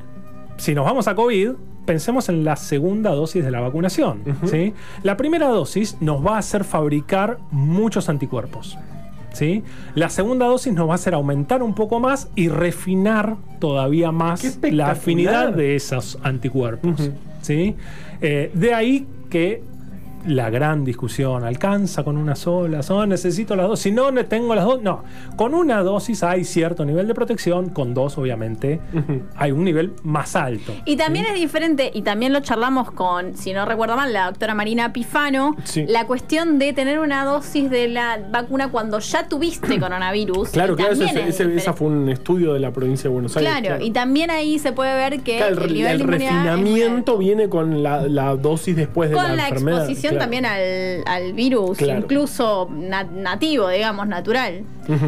Si 0.58 0.74
nos 0.74 0.84
vamos 0.84 1.08
a 1.08 1.14
COVID, 1.14 1.50
pensemos 1.84 2.28
en 2.28 2.44
la 2.44 2.56
segunda 2.56 3.10
dosis 3.10 3.44
de 3.44 3.50
la 3.50 3.60
vacunación. 3.60 4.22
¿sí? 4.44 4.74
La 5.02 5.16
primera 5.16 5.48
dosis 5.48 5.96
nos 6.00 6.24
va 6.24 6.36
a 6.36 6.38
hacer 6.38 6.64
fabricar 6.64 7.38
muchos 7.50 8.08
anticuerpos. 8.08 8.76
¿sí? 9.32 9.62
La 9.94 10.08
segunda 10.08 10.46
dosis 10.46 10.72
nos 10.72 10.88
va 10.88 10.92
a 10.92 10.94
hacer 10.96 11.12
aumentar 11.14 11.62
un 11.62 11.74
poco 11.74 12.00
más 12.00 12.28
y 12.34 12.48
refinar 12.48 13.36
todavía 13.60 14.06
¡Qué 14.06 14.12
más 14.12 14.58
la 14.62 14.90
afinidad 14.92 15.52
de 15.52 15.76
esos 15.76 16.18
anticuerpos. 16.22 17.10
¿Sí? 17.46 17.76
Eh, 18.20 18.50
de 18.52 18.74
ahí 18.74 19.06
que 19.30 19.62
la 20.26 20.50
gran 20.50 20.84
discusión, 20.84 21.44
¿alcanza 21.44 22.04
con 22.04 22.16
una 22.16 22.34
sola? 22.36 22.80
¿No 22.88 23.06
necesito 23.06 23.56
las 23.56 23.68
dos? 23.68 23.80
Si 23.80 23.92
no 23.92 24.12
tengo 24.26 24.54
las 24.54 24.64
dos, 24.64 24.82
no. 24.82 25.04
Con 25.36 25.54
una 25.54 25.82
dosis 25.82 26.22
hay 26.22 26.44
cierto 26.44 26.84
nivel 26.84 27.06
de 27.06 27.14
protección, 27.14 27.70
con 27.70 27.94
dos 27.94 28.18
obviamente 28.18 28.80
hay 29.36 29.52
un 29.52 29.64
nivel 29.64 29.92
más 30.02 30.36
alto. 30.36 30.72
Y 30.84 30.96
también 30.96 31.26
es 31.26 31.34
diferente, 31.34 31.90
y 31.92 32.02
también 32.02 32.32
lo 32.32 32.40
charlamos 32.40 32.90
con, 32.90 33.36
si 33.36 33.52
no 33.52 33.64
recuerdo 33.64 33.96
mal, 33.96 34.12
la 34.12 34.26
doctora 34.26 34.54
Marina 34.54 34.92
Pifano, 34.92 35.56
Sí. 35.64 35.84
la 35.88 36.06
cuestión 36.06 36.58
de 36.58 36.72
tener 36.72 36.98
una 36.98 37.24
dosis 37.24 37.70
de 37.70 37.88
la 37.88 38.18
vacuna 38.30 38.68
cuando 38.70 38.98
ya 38.98 39.28
tuviste 39.28 39.78
coronavirus. 39.80 40.50
Claro, 40.50 40.76
claro, 40.76 40.92
ese, 40.92 41.28
es 41.28 41.64
fue 41.76 41.88
un 41.88 42.08
estudio 42.08 42.54
de 42.54 42.60
la 42.60 42.72
provincia 42.72 43.04
de 43.04 43.14
Buenos 43.14 43.36
Aires. 43.36 43.52
Claro, 43.60 43.84
y 43.84 43.90
también 43.90 44.30
ahí 44.30 44.58
se 44.58 44.72
puede 44.72 44.94
ver 44.94 45.20
que 45.20 45.36
Claro, 45.36 45.56
el 45.64 45.70
el, 45.70 45.74
nivel 45.74 45.92
el 45.92 45.98
de 45.98 46.06
refinamiento 46.06 47.18
viene 47.18 47.48
con 47.48 47.82
la, 47.82 48.02
la 48.08 48.34
dosis 48.36 48.74
después 48.76 49.10
de 49.10 49.16
con 49.16 49.24
la, 49.24 49.34
la, 49.36 49.48
enfermedad. 49.48 49.78
exposición 49.80 50.15
claro. 50.16 50.24
también 50.24 50.46
al, 50.46 51.02
al 51.06 51.32
virus, 51.32 51.78
Claro. 51.78 52.00
incluso 52.00 52.68
na- 52.72 53.04
nativo, 53.04 53.68
digamos, 53.68 54.06
natural. 54.06 54.62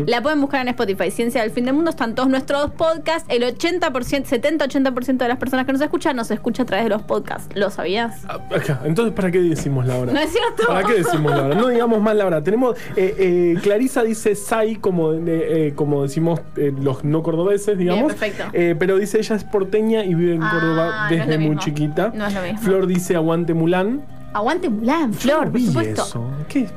La 0.06 0.20
pueden 0.22 0.40
buscar 0.40 0.60
en 0.62 0.66
Spotify, 0.68 1.08
Ciencia 1.12 1.40
del 1.42 1.52
Fin 1.52 1.64
del 1.64 1.72
Mundo, 1.74 1.90
están 1.90 2.16
todos 2.16 2.28
nuestros 2.28 2.72
podcasts. 2.72 3.28
El 3.32 3.44
80%, 3.44 4.24
70-80% 4.26 5.18
de 5.18 5.28
las 5.28 5.38
personas 5.38 5.66
que 5.66 5.72
nos 5.72 5.80
escuchan 5.80 6.16
nos 6.16 6.32
escucha 6.32 6.64
a 6.64 6.66
través 6.66 6.84
de 6.86 6.90
los 6.90 7.02
podcasts. 7.02 7.48
¿Lo 7.54 7.70
sabías? 7.70 8.24
Ah, 8.28 8.40
acá. 8.56 8.80
Entonces, 8.84 9.14
¿para 9.14 9.30
qué 9.30 9.38
decimos 9.40 9.86
la 9.86 9.96
hora? 9.96 10.12
¿No 10.12 10.18
es 10.18 10.30
cierto? 10.32 10.66
¿Para 10.66 10.82
qué 10.82 10.94
decimos 10.94 11.30
la 11.30 11.44
hora? 11.44 11.54
No 11.54 11.68
digamos 11.68 12.00
más 12.02 12.16
la 12.16 12.26
hora. 12.26 12.42
Tenemos. 12.42 12.76
eh, 12.96 13.14
eh, 13.18 13.56
Clarisa 13.62 14.02
dice 14.02 14.34
Sai, 14.34 14.74
como, 14.76 15.12
eh, 15.12 15.20
eh, 15.26 15.72
como 15.76 16.02
decimos 16.02 16.40
los 16.56 17.04
no 17.04 17.22
cordobeses, 17.22 17.78
digamos. 17.78 18.12
perfecto. 18.14 18.44
Pero 18.52 18.96
dice 18.98 19.18
ella 19.18 19.36
es 19.36 19.44
porteña 19.44 20.04
y 20.04 20.14
vive 20.14 20.34
en 20.34 20.42
Ah, 20.42 20.50
Córdoba 20.52 21.06
desde 21.08 21.38
muy 21.38 21.50
mismo. 21.50 21.62
chiquita. 21.62 22.10
No 22.16 22.26
es 22.26 22.34
lo 22.34 22.42
mismo. 22.42 22.58
Flor 22.62 22.86
dice 22.88 23.14
aguante 23.14 23.54
Mulan. 23.54 24.02
Aguante 24.32 24.68
Mulan, 24.68 25.12
Flor, 25.14 25.44
por 25.44 25.52
Vi 25.52 25.66
supuesto. 25.66 26.02
eso. 26.02 26.30
¿Qué 26.48 26.60
es 26.60 26.72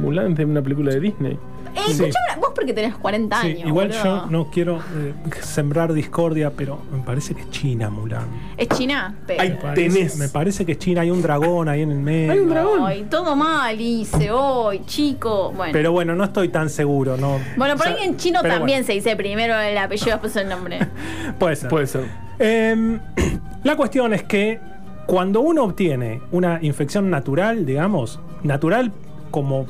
Mulan 0.00 0.34
de 0.34 0.44
una 0.44 0.62
película 0.62 0.92
de 0.92 1.00
Disney? 1.00 1.38
Eh, 1.74 1.80
escuchame, 1.88 2.38
vos 2.38 2.50
porque 2.54 2.74
tenés 2.74 2.94
40 2.96 3.40
Sí, 3.40 3.46
años. 3.48 3.66
igual 3.68 3.88
boludo. 3.88 4.04
yo 4.04 4.26
no 4.30 4.50
quiero 4.50 4.76
eh, 4.78 5.14
sembrar 5.40 5.92
discordia, 5.94 6.50
pero 6.54 6.78
me 6.92 6.98
parece 7.02 7.34
que 7.34 7.40
es 7.42 7.50
China, 7.50 7.88
Mulan. 7.88 8.26
¿Es 8.58 8.68
China? 8.68 9.14
Pero- 9.26 9.40
Ay, 9.40 9.48
Me 9.50 9.54
parece, 9.56 9.88
Tenés. 9.96 10.16
me 10.18 10.28
parece 10.28 10.66
que 10.66 10.72
es 10.72 10.78
China, 10.78 11.00
hay 11.00 11.10
un 11.10 11.22
dragón 11.22 11.70
ahí 11.70 11.80
en 11.80 11.90
el 11.92 11.98
medio. 11.98 12.32
Hay 12.32 12.38
un 12.40 12.50
dragón. 12.50 12.80
Ay, 12.84 13.06
todo 13.08 13.34
mal, 13.34 13.80
hice 13.80 14.30
hoy, 14.30 14.82
chico. 14.84 15.50
Bueno. 15.56 15.72
Pero 15.72 15.92
bueno, 15.92 16.14
no 16.14 16.24
estoy 16.24 16.50
tan 16.50 16.68
seguro, 16.68 17.16
¿no? 17.16 17.38
bueno, 17.56 17.74
por 17.76 17.86
O 17.86 17.90
sea, 17.90 17.98
ahí 17.98 18.06
en 18.06 18.16
chino 18.18 18.42
también 18.42 18.60
bueno, 18.82 18.86
se 18.86 18.92
dice 18.92 19.16
primero 19.16 19.58
el 19.58 19.78
apellido, 19.78 20.10
después 20.12 20.36
el 20.36 20.50
nombre. 20.50 20.78
puede 21.38 21.56
ser. 21.56 21.70
Puede 21.70 21.86
ser. 21.86 22.04
Em, 22.38 23.00
la 23.64 23.76
cuestión 23.76 24.12
es 24.12 24.24
que 24.24 24.60
cuando 25.06 25.40
uno 25.40 25.64
obtiene 25.64 26.20
una 26.30 26.58
infección 26.62 27.10
natural, 27.10 27.66
digamos, 27.66 28.20
natural 28.42 28.92
como 29.30 29.66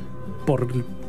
por, 0.47 0.68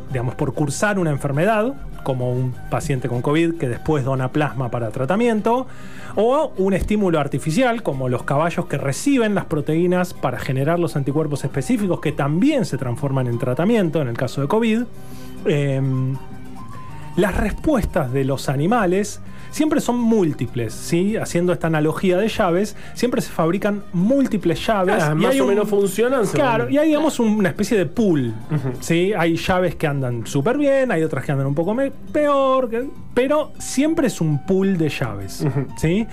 digamos, 0.09 0.35
por 0.35 0.53
cursar 0.53 0.99
una 0.99 1.11
enfermedad, 1.11 1.73
como 2.03 2.31
un 2.31 2.53
paciente 2.69 3.07
con 3.07 3.21
COVID 3.21 3.55
que 3.55 3.67
después 3.67 4.03
dona 4.03 4.31
plasma 4.31 4.69
para 4.69 4.91
tratamiento, 4.91 5.67
o 6.15 6.53
un 6.57 6.73
estímulo 6.73 7.19
artificial, 7.19 7.81
como 7.81 8.09
los 8.09 8.23
caballos 8.23 8.67
que 8.67 8.77
reciben 8.77 9.33
las 9.33 9.45
proteínas 9.45 10.13
para 10.13 10.39
generar 10.39 10.79
los 10.79 10.95
anticuerpos 10.95 11.43
específicos 11.43 11.99
que 12.01 12.11
también 12.11 12.65
se 12.65 12.77
transforman 12.77 13.27
en 13.27 13.39
tratamiento 13.39 14.01
en 14.01 14.07
el 14.09 14.17
caso 14.17 14.41
de 14.41 14.47
COVID. 14.47 14.83
em, 15.45 16.15
las 17.17 17.35
respuestas 17.35 18.13
de 18.13 18.23
los 18.23 18.47
animales 18.47 19.19
siempre 19.53 19.79
son 19.79 19.97
múltiples, 19.99 20.73
¿sí? 20.73 21.15
Haciendo 21.15 21.53
esta 21.53 21.67
analogía 21.67 22.17
de 22.17 22.27
llaves, 22.27 22.75
siempre 22.95 23.21
se 23.21 23.29
fabrican 23.31 23.83
múltiples 23.93 24.65
llaves. 24.65 25.01
Ah, 25.01 25.13
y 25.13 25.21
más 25.21 25.31
hay 25.33 25.39
o 25.39 25.43
un- 25.43 25.49
menos 25.49 25.69
funcionan. 25.69 26.25
Claro, 26.27 26.69
y 26.69 26.77
hay, 26.77 26.87
digamos, 26.89 27.19
un- 27.19 27.29
una 27.29 27.49
especie 27.49 27.77
de 27.77 27.85
pool, 27.85 28.33
¿sí? 28.81 29.13
Hay 29.17 29.37
llaves 29.37 29.75
que 29.75 29.87
andan 29.87 30.25
súper 30.27 30.57
bien, 30.57 30.91
hay 30.91 31.03
otras 31.03 31.23
que 31.23 31.31
andan 31.31 31.47
un 31.47 31.55
poco 31.55 31.73
peor, 32.11 32.69
que- 32.69 32.89
pero 33.13 33.51
siempre 33.59 34.07
es 34.07 34.19
un 34.21 34.43
pool 34.45 34.77
de 34.77 34.89
llaves, 34.89 35.45
¿sí? 35.77 36.07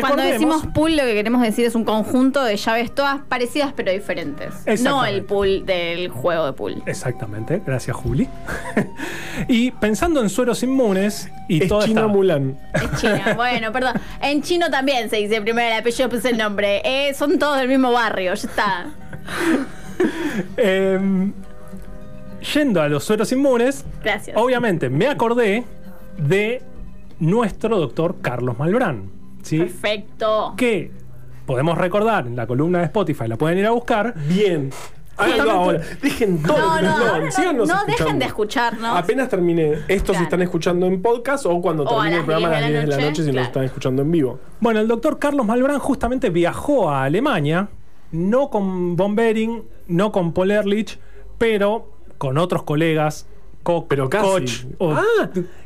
Cuando 0.00 0.22
decimos 0.22 0.64
pool, 0.74 0.96
lo 0.96 1.02
que 1.02 1.14
queremos 1.14 1.42
decir 1.42 1.66
es 1.66 1.74
un 1.74 1.84
conjunto 1.84 2.44
de 2.44 2.56
llaves 2.56 2.94
todas 2.94 3.18
parecidas 3.28 3.72
pero 3.74 3.90
diferentes. 3.90 4.54
No 4.82 5.04
el 5.04 5.22
pool 5.24 5.66
del 5.66 6.08
juego 6.08 6.46
de 6.46 6.52
pool. 6.52 6.82
Exactamente, 6.86 7.60
gracias 7.66 7.96
Juli. 7.96 8.28
y 9.48 9.70
pensando 9.72 10.20
en 10.22 10.28
sueros 10.28 10.62
inmunes 10.62 11.28
y 11.48 11.62
Es 11.64 11.68
toda 11.68 11.84
China 11.86 12.02
esta- 12.02 12.12
Mulan. 12.12 12.56
Es 12.74 13.00
China, 13.00 13.32
bueno, 13.36 13.72
perdón. 13.72 13.94
En 14.20 14.42
chino 14.42 14.70
también 14.70 15.10
se 15.10 15.16
dice 15.16 15.40
primero 15.40 15.66
el 15.74 15.80
apellido, 15.80 16.08
después 16.08 16.32
el 16.32 16.38
nombre. 16.38 16.80
Eh, 16.84 17.12
son 17.14 17.38
todos 17.38 17.58
del 17.58 17.68
mismo 17.68 17.90
barrio, 17.92 18.34
ya 18.34 18.48
está. 18.48 18.86
Em, 20.58 21.32
yendo 22.54 22.82
a 22.82 22.88
los 22.88 23.04
sueros 23.04 23.32
inmunes, 23.32 23.84
Gracias. 24.04 24.36
obviamente 24.36 24.90
me 24.90 25.08
acordé 25.08 25.64
de 26.18 26.62
nuestro 27.18 27.78
doctor 27.78 28.16
Carlos 28.22 28.58
Malbrán, 28.58 29.10
¿sí? 29.42 29.58
Perfecto. 29.58 30.54
Que 30.56 30.90
podemos 31.46 31.78
recordar 31.78 32.26
en 32.26 32.36
la 32.36 32.46
columna 32.46 32.78
de 32.80 32.84
Spotify, 32.86 33.28
la 33.28 33.36
pueden 33.36 33.58
ir 33.58 33.66
a 33.66 33.70
buscar. 33.70 34.14
Bien. 34.28 34.70
Háganlo 35.18 35.50
ahora. 35.50 35.80
Dejen 36.02 36.42
todo. 36.42 36.58
No, 36.58 36.82
no, 36.82 36.98
no, 36.98 37.18
no, 37.24 37.30
síganos 37.32 37.68
no 37.68 37.84
dejen 37.86 38.18
de 38.18 38.26
escucharnos. 38.26 38.98
Apenas 38.98 39.30
termine 39.30 39.78
esto, 39.88 40.12
si 40.12 40.18
Claro. 40.18 40.24
están 40.24 40.42
escuchando 40.42 40.84
en 40.86 41.00
podcast 41.00 41.46
o 41.46 41.58
cuando 41.62 41.84
O 41.84 41.88
termine 41.88 42.16
el 42.18 42.24
programa 42.26 42.56
a 42.56 42.60
10 42.60 42.72
las 42.72 42.72
10 42.84 42.84
de 42.84 42.96
la 43.02 43.08
noche, 43.08 43.22
si 43.22 43.30
claro. 43.30 43.38
nos 43.40 43.46
están 43.48 43.64
escuchando 43.64 44.02
en 44.02 44.10
vivo. 44.10 44.38
Bueno, 44.60 44.80
el 44.80 44.88
doctor 44.88 45.18
Carlos 45.18 45.46
Malbrán 45.46 45.78
justamente 45.78 46.28
viajó 46.28 46.90
a 46.90 47.04
Alemania, 47.04 47.68
no 48.12 48.50
con 48.50 48.94
Von 48.96 49.16
Behring, 49.16 49.62
no 49.88 50.12
con 50.12 50.34
Paul 50.34 50.50
Ehrlich, 50.50 50.98
pero 51.38 51.92
con 52.18 52.36
otros 52.36 52.64
colegas, 52.64 53.26
Koch, 53.66 53.86
Pero 53.88 54.08
casi. 54.08 54.68
O- 54.78 54.92
ah, 54.92 55.02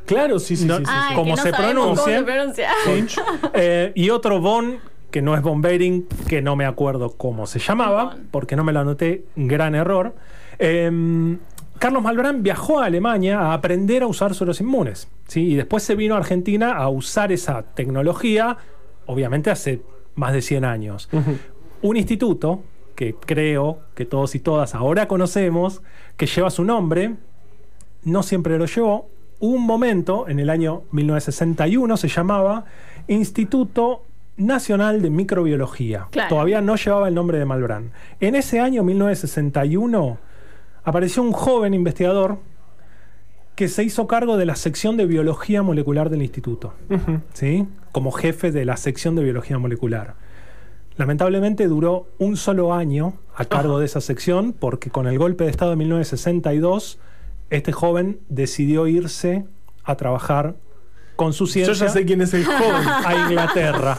claro, 0.07 0.39
sí, 0.39 0.57
sí, 0.57 0.65
No, 0.65 0.79
sí. 0.79 0.85
sí, 0.87 0.91
Ay, 0.93 1.09
sí. 1.11 1.15
como 1.15 1.37
no 1.37 1.43
se 1.43 1.53
pronuncie. 1.53 2.17
se 2.19 2.23
pronuncia. 2.25 2.71
Eh, 3.55 3.93
y 3.95 4.09
otro 4.09 4.41
Von, 4.41 4.79
que 5.11 5.21
no 5.21 5.35
es 5.35 5.43
Von 5.43 5.61
Behring, 5.61 6.07
que 6.27 6.41
no 6.41 6.57
me 6.57 6.65
acuerdo 6.65 7.11
cómo 7.17 7.47
se 7.47 7.59
llamaba, 7.59 8.17
porque 8.31 8.57
no 8.57 8.65
me 8.65 8.73
lo 8.73 8.81
anoté, 8.81 9.25
gran 9.37 9.75
error. 9.75 10.15
Eh, 10.59 11.37
Carlos 11.79 12.03
Malbrán 12.03 12.43
viajó 12.43 12.81
a 12.81 12.87
Alemania 12.87 13.39
a 13.41 13.53
aprender 13.55 14.03
a 14.03 14.07
usar 14.07 14.35
sueros 14.35 14.61
inmunes, 14.61 15.09
¿sí? 15.29 15.53
y 15.53 15.55
después 15.55 15.83
se 15.83 15.95
vino 15.95 16.15
a 16.15 16.19
Argentina 16.19 16.73
a 16.77 16.89
usar 16.89 17.33
esa 17.33 17.63
tecnología, 17.63 18.57
obviamente 19.07 19.51
hace 19.51 19.83
más 20.15 20.33
de 20.35 20.43
100 20.43 20.65
años. 20.67 21.09
Un 21.83 21.97
instituto 21.97 22.63
que 22.95 23.15
creo 23.15 23.81
que 23.95 24.05
todos 24.05 24.35
y 24.35 24.41
todas 24.41 24.75
ahora 24.75 25.09
conocemos, 25.09 25.81
que 26.19 26.27
lleva 26.27 26.51
su 26.51 26.65
nombre, 26.65 27.15
no 28.05 28.23
siempre 28.23 28.59
lo 28.59 28.67
llevó. 28.67 29.09
Hubo 29.39 29.55
un 29.55 29.67
momento, 29.67 30.29
en 30.29 30.39
el 30.39 30.51
año 30.51 30.83
1961, 30.93 31.97
se 31.97 32.09
llamaba 32.09 32.67
Instituto 33.09 34.05
Nacional 34.37 35.03
de 35.03 35.11
Microbiología. 35.11 36.09
Claro. 36.11 36.29
Todavía 36.29 36.61
no 36.61 36.77
llevaba 36.77 37.09
el 37.09 37.15
nombre 37.15 37.39
de 37.39 37.45
Malbrán. 37.45 37.93
En 38.21 38.35
ese 38.35 38.61
año, 38.61 38.83
1961, 38.83 40.19
apareció 40.85 41.23
un 41.23 41.33
joven 41.33 41.75
investigador 41.75 42.39
que 43.55 43.69
se 43.69 43.85
hizo 43.85 44.07
cargo 44.07 44.39
de 44.39 44.47
la 44.47 44.57
sección 44.57 44.97
de 44.97 45.05
biología 45.05 45.63
molecular 45.63 46.09
del 46.09 46.23
instituto, 46.23 46.73
¿sí? 47.35 47.67
como 47.93 48.11
jefe 48.11 48.53
de 48.53 48.65
la 48.65 48.79
sección 48.79 49.15
de 49.17 49.23
biología 49.23 49.59
molecular. 49.59 50.15
Lamentablemente 50.97 51.69
duró 51.69 52.09
un 52.19 52.39
solo 52.39 52.73
año 52.73 53.15
a 53.35 53.45
cargo 53.45 53.79
de 53.79 53.85
esa 53.85 54.01
sección 54.01 54.55
porque 54.59 54.89
con 54.91 55.07
el 55.07 55.19
golpe 55.19 55.45
de 55.45 55.51
Estado 55.51 55.73
de 55.73 55.77
1962 55.77 56.99
este 57.51 57.73
joven 57.73 58.21
decidió 58.29 58.87
irse 58.87 59.45
a 59.85 59.97
trabajar 59.97 60.55
con 61.17 61.35
su 61.35 61.45
Yo 61.45 61.53
ciencia 61.53 61.87
ya 61.87 61.93
sé 61.93 62.07
quién 62.07 62.23
es 62.23 62.33
el 62.33 62.47
joven. 62.47 62.61
a 63.05 63.15
Inglaterra. 63.29 63.99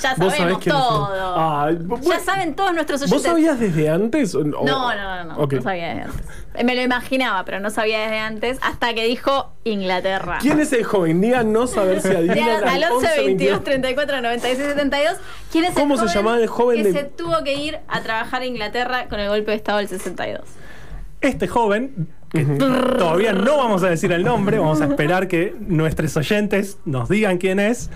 Ya 0.00 0.14
Vos 0.14 0.32
sabés 0.32 0.36
sabemos 0.38 0.62
quién 0.62 0.74
es 0.74 0.80
el- 0.82 0.88
todo. 0.88 1.98
Bu- 1.98 2.00
ya 2.08 2.20
saben 2.20 2.54
todos 2.54 2.72
nuestros 2.72 3.02
oyentes. 3.02 3.22
¿Vos 3.22 3.30
sabías 3.30 3.60
desde 3.60 3.90
antes? 3.90 4.34
o- 4.34 4.42
No, 4.42 4.64
no, 4.64 4.94
no, 4.94 5.24
no, 5.24 5.36
Ok. 5.36 5.52
no 5.54 5.62
sabía 5.62 5.88
desde 5.88 6.02
antes. 6.04 6.26
Me 6.64 6.74
lo 6.74 6.80
imaginaba, 6.82 7.44
pero 7.44 7.60
no 7.60 7.68
sabía 7.70 8.00
desde 8.00 8.18
antes, 8.20 8.58
hasta 8.62 8.94
que 8.94 9.04
dijo 9.04 9.52
Inglaterra. 9.64 10.38
¿Quién 10.40 10.60
es 10.60 10.72
el 10.72 10.84
joven? 10.84 11.20
Díganos 11.20 11.76
a 11.76 11.82
ver 11.84 12.00
si 12.00 12.08
adivinan. 12.08 12.36
Díganos 12.38 12.70
al 12.70 12.84
11 12.92 13.06
22 13.06 13.26
22. 13.26 13.64
34 13.64 14.20
96 14.22 14.58
72. 14.68 15.16
¿Quién 15.50 15.64
es 15.64 15.74
¿Cómo 15.74 15.94
el 15.94 16.00
se 16.00 16.06
joven 16.06 16.14
llamaba 16.16 16.38
el 16.42 16.48
joven 16.48 16.76
que 16.82 16.84
de- 16.84 16.92
se 17.00 17.04
tuvo 17.04 17.44
que 17.44 17.52
ir 17.54 17.78
a 17.88 18.00
trabajar 18.00 18.40
a 18.42 18.46
Inglaterra 18.46 19.08
con 19.08 19.20
el 19.20 19.28
golpe 19.28 19.50
de 19.50 19.56
Estado 19.58 19.76
del 19.78 19.88
62? 19.88 20.40
Este 21.22 21.46
joven, 21.46 22.08
que 22.30 22.44
todavía 22.44 23.32
no 23.32 23.56
vamos 23.56 23.82
a 23.84 23.88
decir 23.88 24.12
el 24.12 24.24
nombre, 24.24 24.58
vamos 24.58 24.80
a 24.80 24.86
esperar 24.86 25.28
que 25.28 25.54
nuestros 25.60 26.16
oyentes 26.16 26.78
nos 26.84 27.08
digan 27.08 27.38
quién 27.38 27.60
es, 27.60 27.90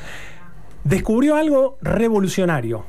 descubrió 0.84 1.36
algo 1.36 1.76
revolucionario, 1.82 2.84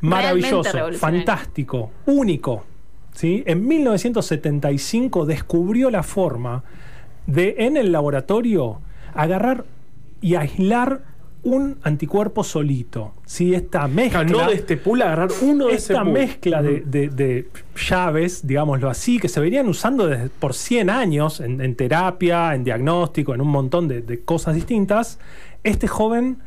maravilloso, 0.00 0.72
revolucionario. 0.72 0.98
fantástico, 0.98 1.90
único. 2.06 2.64
¿sí? 3.12 3.42
En 3.46 3.66
1975 3.66 5.26
descubrió 5.26 5.90
la 5.90 6.02
forma 6.02 6.62
de, 7.26 7.56
en 7.58 7.76
el 7.76 7.92
laboratorio, 7.92 8.80
agarrar 9.14 9.64
y 10.20 10.36
aislar 10.36 11.09
un 11.42 11.78
anticuerpo 11.82 12.44
solito. 12.44 13.14
¿sí? 13.24 13.54
Esta 13.54 13.88
mezcla 13.88 14.24
No 14.24 14.48
de 14.48 14.54
este 14.54 14.76
pool, 14.76 15.02
agarrar 15.02 15.30
uno 15.42 15.66
de 15.68 15.74
ese 15.74 15.92
esta 15.92 16.02
pool. 16.04 16.12
mezcla 16.12 16.62
de, 16.62 16.80
de- 16.80 17.08
de 17.08 17.48
llaves, 17.88 18.46
digámoslo 18.46 18.90
así, 18.90 19.18
que 19.18 19.28
se 19.28 19.40
venían 19.40 19.68
usando 19.68 20.06
desde, 20.06 20.28
por 20.28 20.54
100 20.54 20.90
años 20.90 21.40
en, 21.40 21.60
en 21.60 21.74
terapia, 21.76 22.54
en 22.54 22.64
diagnóstico, 22.64 23.34
en 23.34 23.40
un 23.40 23.48
montón 23.48 23.88
de, 23.88 24.02
de 24.02 24.20
cosas 24.22 24.54
distintas, 24.54 25.18
este 25.64 25.88
joven 25.88 26.38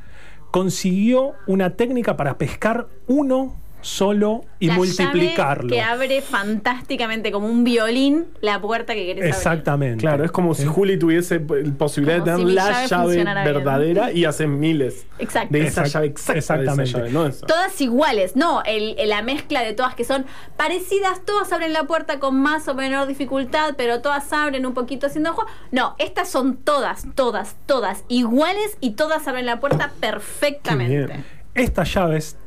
consiguió 0.51 1.33
una 1.47 1.71
técnica 1.71 2.15
para 2.15 2.37
pescar 2.37 2.87
uno 3.07 3.55
solo 3.83 4.45
y 4.59 4.67
La 4.67 4.75
multiplicarlo. 4.75 5.69
llave 5.69 5.75
que 5.75 5.81
abre 5.81 6.21
fantásticamente 6.21 7.31
como 7.31 7.47
un 7.47 7.63
violín 7.63 8.25
la 8.41 8.59
puerta 8.59 8.93
que 8.95 9.05
querés 9.05 9.21
abrir. 9.23 9.35
Exactamente. 9.35 10.01
Claro, 10.01 10.23
es 10.23 10.31
como 10.31 10.53
si 10.55 10.65
Juli 10.65 10.97
tuviese 10.97 11.39
p- 11.39 11.63
posibilidad 11.71 12.19
Como 12.19 12.31
de 12.31 12.37
si 12.37 12.41
tener 12.41 12.47
mi 12.47 12.53
la 12.53 12.71
llave 12.71 12.87
llave 12.87 13.03
funcionara 13.03 13.43
bien. 13.43 13.53
verdadera 13.55 14.11
y 14.11 14.25
hacen 14.25 14.59
miles 14.59 15.05
Exacto. 15.19 15.49
de 15.51 15.67
esa 15.67 15.81
Exact- 15.83 15.93
llave 15.93 16.07
exacta. 16.07 16.37
exactamente. 16.39 16.81
De 16.83 16.89
esa 16.89 16.97
llave, 16.99 17.11
no 17.11 17.25
esa. 17.27 17.45
Todas 17.45 17.81
iguales, 17.81 18.35
no, 18.35 18.63
el- 18.65 18.95
el- 18.97 19.09
la 19.09 19.21
mezcla 19.21 19.61
de 19.61 19.73
todas 19.73 19.93
que 19.95 20.05
son 20.05 20.25
parecidas, 20.57 21.23
todas 21.25 21.51
abren 21.51 21.73
la 21.73 21.83
puerta 21.83 22.19
con 22.19 22.39
más 22.41 22.67
o 22.67 22.73
menor 22.75 23.05
dificultad, 23.07 23.75
pero 23.77 24.01
todas 24.01 24.31
abren 24.33 24.65
un 24.65 24.73
poquito 24.73 25.07
haciendo 25.07 25.33
juego. 25.33 25.49
No, 25.71 25.95
estas 25.99 26.29
son 26.29 26.55
todas, 26.57 27.05
todas, 27.15 27.57
todas 27.65 28.05
iguales 28.07 28.77
y 28.79 28.91
todas 28.91 29.27
abren 29.27 29.45
la 29.45 29.59
puerta 29.59 29.91
perfectamente. 29.99 31.23
Estas 31.55 31.93
llaves 31.93 32.37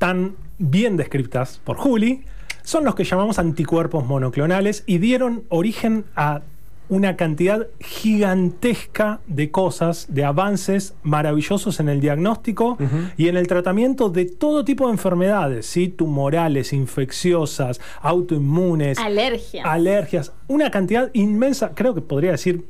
tan 0.00 0.34
bien 0.58 0.96
descritas 0.96 1.60
por 1.62 1.76
Juli 1.76 2.24
son 2.62 2.84
los 2.84 2.94
que 2.94 3.04
llamamos 3.04 3.38
anticuerpos 3.38 4.04
monoclonales 4.06 4.82
y 4.86 4.96
dieron 4.96 5.44
origen 5.50 6.06
a 6.16 6.40
una 6.88 7.16
cantidad 7.16 7.68
gigantesca 7.78 9.20
de 9.26 9.50
cosas, 9.50 10.06
de 10.08 10.24
avances 10.24 10.94
maravillosos 11.02 11.80
en 11.80 11.88
el 11.88 12.00
diagnóstico 12.00 12.78
y 13.16 13.28
en 13.28 13.36
el 13.36 13.46
tratamiento 13.46 14.08
de 14.08 14.24
todo 14.24 14.64
tipo 14.64 14.86
de 14.86 14.92
enfermedades, 14.92 15.66
¿sí? 15.66 15.88
tumorales, 15.88 16.72
infecciosas, 16.72 17.80
autoinmunes, 18.00 18.98
Alergia. 18.98 19.70
alergias, 19.70 20.32
una 20.48 20.70
cantidad 20.70 21.10
inmensa, 21.12 21.72
creo 21.74 21.94
que 21.94 22.00
podría 22.00 22.32
decir 22.32 22.64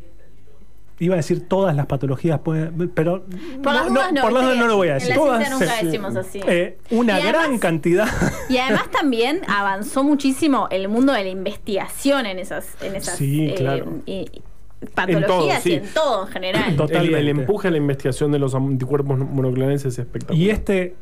Iba 1.00 1.14
a 1.14 1.16
decir 1.16 1.48
todas 1.48 1.74
las 1.74 1.86
patologías, 1.86 2.38
pueden- 2.40 2.90
pero 2.94 3.24
Por 3.62 3.72
las 3.74 3.88
dudas 3.88 4.12
no, 4.12 4.20
por 4.22 4.32
las 4.32 4.42
dudas 4.44 4.56
no 4.58 4.66
lo 4.68 4.76
voy 4.76 4.88
a 4.88 4.92
en 4.92 4.98
decir. 4.98 5.10
la 5.10 5.16
Todas, 5.16 5.50
nunca 5.50 5.82
decimos 5.82 6.14
así. 6.16 6.40
Eh, 6.46 6.78
una 6.90 7.18
Y 7.18 7.22
además- 7.22 7.42
gran 7.46 7.58
cantidad. 7.58 8.08
Y 8.48 8.58
además 8.58 8.90
también 8.90 9.40
avanzó 9.48 10.04
muchísimo 10.04 10.68
el 10.70 10.88
mundo 10.88 11.12
de 11.12 11.24
la 11.24 11.30
investigación 11.30 12.26
en 12.26 12.38
esas, 12.38 12.66
en 12.82 12.94
esas 12.96 13.16
Sí, 13.16 13.48
eh, 13.48 13.54
claro. 13.56 13.86
y- 14.06 14.26
y 14.30 14.86
patologías 14.94 15.62
sí. 15.62 15.70
y 15.70 15.74
en 15.74 15.84
todo 15.94 16.26
en 16.26 16.32
general. 16.32 16.76
Tot- 16.76 16.90
El, 16.90 16.96
el 16.96 17.06
Totalmente. 17.08 17.30
empuje 17.42 17.68
a 17.68 17.70
la 17.70 17.76
investigación 17.78 18.30
de 18.32 18.38
los 18.38 18.54
anticuerpos 18.54 19.18
monoclonales 19.18 19.84
es 19.86 19.98
espectacular. 19.98 20.38
Y 20.40 20.50
este 20.50 20.96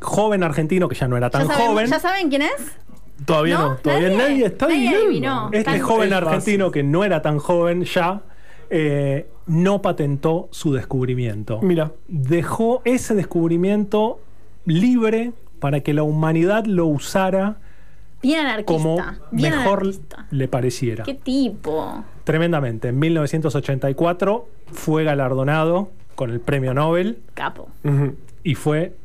joven 0.00 0.42
argentino, 0.42 0.88
que 0.88 0.94
ya 0.94 1.08
no 1.08 1.16
era 1.16 1.26
¿Ya, 1.28 1.30
tan 1.30 1.46
sabemos- 1.46 1.68
joven, 1.68 1.86
¿Ya 1.86 2.00
saben 2.00 2.28
quién 2.28 2.42
es? 2.42 2.52
todavía 3.24 3.58
no, 3.58 3.76
todavía 3.76 4.10
nadie, 4.10 4.46
está 4.46 4.66
nadie 4.68 4.94
adivinó. 4.94 5.48
este 5.52 5.80
joven 5.80 6.12
argentino 6.12 6.70
que 6.70 6.82
no 6.82 7.02
era 7.04 7.22
tan 7.22 7.38
joven 7.38 7.84
ya, 7.84 8.22
eh, 8.70 9.26
no 9.46 9.80
patentó 9.82 10.48
su 10.50 10.72
descubrimiento. 10.72 11.60
Mira, 11.62 11.92
Dejó 12.08 12.82
ese 12.84 13.14
descubrimiento 13.14 14.20
libre 14.64 15.32
para 15.60 15.80
que 15.80 15.94
la 15.94 16.02
humanidad 16.02 16.64
lo 16.66 16.86
usara 16.86 17.56
Bien 18.22 18.40
anarquista. 18.40 18.72
como 18.72 18.96
bien 19.30 19.56
mejor 19.56 19.80
anarquista. 19.80 20.26
le 20.30 20.48
pareciera. 20.48 21.04
¿Qué 21.04 21.14
tipo? 21.14 22.04
Tremendamente. 22.24 22.88
En 22.88 22.98
1984 22.98 24.48
fue 24.72 25.04
galardonado 25.04 25.90
con 26.14 26.30
el 26.30 26.40
premio 26.40 26.74
Nobel 26.74 27.18
Capo. 27.34 27.68
y 28.42 28.54
fue 28.54 28.96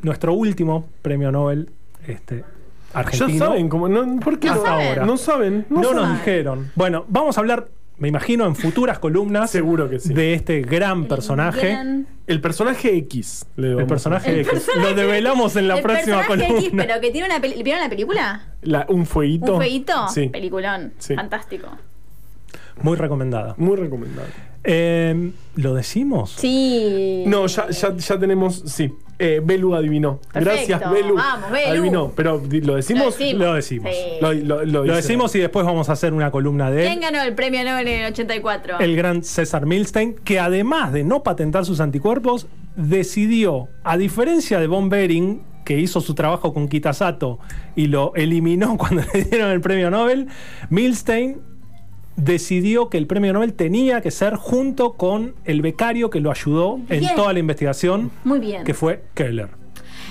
nuestro 0.00 0.32
último 0.34 0.86
premio 1.02 1.30
Nobel 1.32 1.68
este, 2.06 2.38
ya 2.38 2.98
argentino. 3.00 3.46
saben 3.46 3.68
cómo, 3.68 3.88
no, 3.88 4.20
¿por 4.20 4.38
qué 4.38 4.48
No 4.48 4.54
no? 4.56 4.62
saben. 4.62 5.06
No 5.06 5.16
saben, 5.16 5.66
no, 5.70 5.80
No 5.82 5.88
saben. 5.90 6.02
nos 6.08 6.12
dijeron. 6.18 6.70
Bueno, 6.74 7.04
vamos 7.08 7.36
a 7.36 7.40
hablar, 7.40 7.68
me 8.02 8.08
imagino, 8.08 8.46
en 8.46 8.56
futuras 8.56 8.98
columnas 8.98 9.48
Seguro 9.48 9.88
que 9.88 10.00
sí. 10.00 10.12
de 10.12 10.34
este 10.34 10.60
gran 10.62 11.06
personaje. 11.06 11.78
El 12.26 12.40
personaje 12.40 12.96
X. 12.96 13.46
le 13.56 13.72
El 13.78 13.86
personaje 13.86 14.30
El 14.32 14.40
X. 14.40 14.50
personaje- 14.52 14.80
Lo 14.90 14.94
develamos 14.96 15.54
en 15.54 15.68
la 15.68 15.76
el 15.76 15.82
próxima 15.82 16.16
personaje 16.18 16.46
columna. 16.48 16.66
X, 16.66 16.72
pero 16.88 17.00
que 17.00 17.10
tiene 17.12 17.26
una 17.28 17.40
peli- 17.40 17.62
¿Vieron 17.62 17.80
la 17.80 17.88
película? 17.88 18.46
La- 18.62 18.86
un 18.88 19.06
fueguito. 19.06 19.54
¿Un 19.54 19.60
feito? 19.60 20.08
Sí. 20.08 20.26
Peliculón. 20.30 20.92
Sí. 20.98 21.14
Fantástico. 21.14 21.68
Muy 22.82 22.96
recomendada. 22.96 23.54
Muy 23.58 23.76
recomendable. 23.76 24.32
Eh, 24.64 25.30
¿Lo 25.56 25.74
decimos? 25.74 26.34
Sí. 26.38 27.22
No, 27.26 27.46
ya, 27.46 27.70
ya, 27.70 27.96
ya 27.96 28.18
tenemos. 28.18 28.62
Sí. 28.66 28.92
Eh, 29.24 29.40
Belu 29.44 29.74
adivinó. 29.76 30.18
Perfecto. 30.32 30.66
Gracias, 30.68 30.90
Belu. 30.90 31.14
Vamos, 31.14 31.50
Belu. 31.52 31.70
Adivinó. 31.70 32.12
Pero 32.16 32.42
lo 32.50 32.74
decimos. 32.74 33.16
Lo 33.34 33.54
decimos. 33.54 33.90
Sí. 33.94 34.18
Lo, 34.20 34.32
lo- 34.32 34.64
lo 34.64 34.64
Lo 34.64 34.82
dice. 34.82 34.96
decimos 34.96 35.34
y 35.36 35.38
después 35.38 35.64
vamos 35.64 35.88
a 35.88 35.92
hacer 35.92 36.12
una 36.12 36.30
columna 36.30 36.70
de 36.70 36.82
¿Quién 36.82 36.94
él. 36.94 37.00
ganó 37.00 37.22
el 37.22 37.34
premio 37.34 37.62
Nobel 37.64 37.86
en 37.86 38.00
el 38.04 38.12
84? 38.12 38.80
El 38.80 38.96
gran 38.96 39.22
César 39.22 39.64
Milstein, 39.66 40.14
que 40.16 40.40
además 40.40 40.92
de 40.92 41.04
no 41.04 41.22
patentar 41.22 41.64
sus 41.64 41.78
anticuerpos, 41.80 42.48
decidió, 42.74 43.68
a 43.84 43.96
diferencia 43.96 44.58
de 44.58 44.66
Von 44.66 44.88
Behring, 44.88 45.42
que 45.64 45.78
hizo 45.78 46.00
su 46.00 46.14
trabajo 46.14 46.52
con 46.52 46.66
Kitasato 46.68 47.38
y 47.76 47.86
lo 47.86 48.12
eliminó 48.16 48.76
cuando 48.78 49.02
le 49.14 49.22
dieron 49.24 49.50
el 49.52 49.60
premio 49.60 49.90
Nobel, 49.90 50.26
Milstein 50.70 51.40
decidió 52.24 52.88
que 52.88 52.98
el 52.98 53.06
premio 53.06 53.32
Nobel 53.32 53.54
tenía 53.54 54.00
que 54.00 54.10
ser 54.10 54.36
junto 54.36 54.92
con 54.92 55.34
el 55.44 55.60
becario 55.62 56.10
que 56.10 56.20
lo 56.20 56.30
ayudó 56.30 56.78
en 56.88 57.00
Bien. 57.00 57.14
toda 57.16 57.32
la 57.32 57.38
investigación, 57.40 58.10
Muy 58.24 58.38
bien. 58.38 58.64
que 58.64 58.74
fue 58.74 59.02
Keller. 59.14 59.48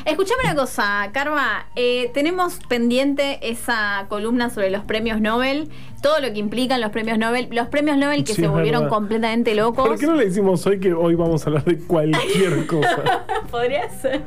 Escuchame 0.06 0.44
una 0.46 0.56
cosa, 0.56 1.10
Carva. 1.12 1.68
eh, 1.76 2.10
tenemos 2.14 2.60
pendiente 2.68 3.40
esa 3.50 4.06
columna 4.10 4.50
sobre 4.50 4.70
los 4.72 4.84
premios 4.84 5.22
Nobel, 5.22 5.70
todo 6.02 6.20
lo 6.20 6.34
que 6.34 6.40
implican 6.40 6.82
los 6.82 6.90
premios 6.90 7.20
Nobel, 7.20 7.48
los 7.52 7.68
premios 7.68 7.98
Nobel 7.98 8.24
que 8.24 8.34
Sí, 8.34 8.42
se 8.42 8.46
es 8.48 8.52
volvieron 8.52 8.84
verdad. 8.84 8.96
completamente 8.96 9.54
locos. 9.54 9.88
¿Por 9.88 10.00
qué 10.00 10.08
no 10.08 10.16
le 10.16 10.26
decimos 10.26 10.66
hoy 10.66 10.80
que 10.80 10.94
hoy 10.94 11.14
vamos 11.16 11.44
a 11.46 11.50
hablar 11.50 11.64
de 11.66 11.78
cualquier 11.80 12.66
cosa? 12.68 13.26
Podría 13.52 13.88
ser. 13.90 14.22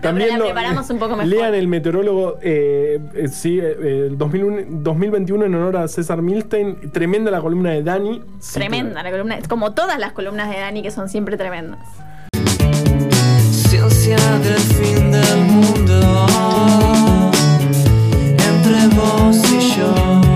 También 0.00 0.38
la 0.38 0.44
preparamos 0.46 0.88
un 0.88 0.98
poco 0.98 1.16
mejor. 1.16 1.26
Lean 1.26 1.54
el 1.54 1.68
meteorólogo, 1.68 2.38
eh, 2.42 2.98
eh, 3.14 3.28
sí, 3.28 3.58
eh, 3.60 4.06
el 4.08 4.16
2001 4.16 4.80
2021 4.82 5.44
en 5.44 5.54
honor 5.54 5.76
a 5.76 5.88
César 5.88 6.22
Milstein. 6.22 6.90
Tremenda 6.92 7.30
la 7.30 7.40
columna 7.42 7.70
de 7.72 7.82
Dani. 7.82 8.22
Sí, 8.38 8.54
Tremenda 8.54 9.02
la 9.02 9.10
columna, 9.10 9.38
como 9.48 9.72
todas 9.74 9.98
las 9.98 10.12
columnas 10.12 10.48
de 10.48 10.58
Dani 10.58 10.82
que 10.82 10.90
son 10.90 11.08
siempre 11.10 11.36
tremendas 11.36 11.80
del 13.88 14.58
fin 14.58 15.10
del 15.10 15.44
mundo 15.46 16.26
entre 18.36 18.88
vos 18.94 19.38
y 19.50 19.78
yo. 19.78 20.20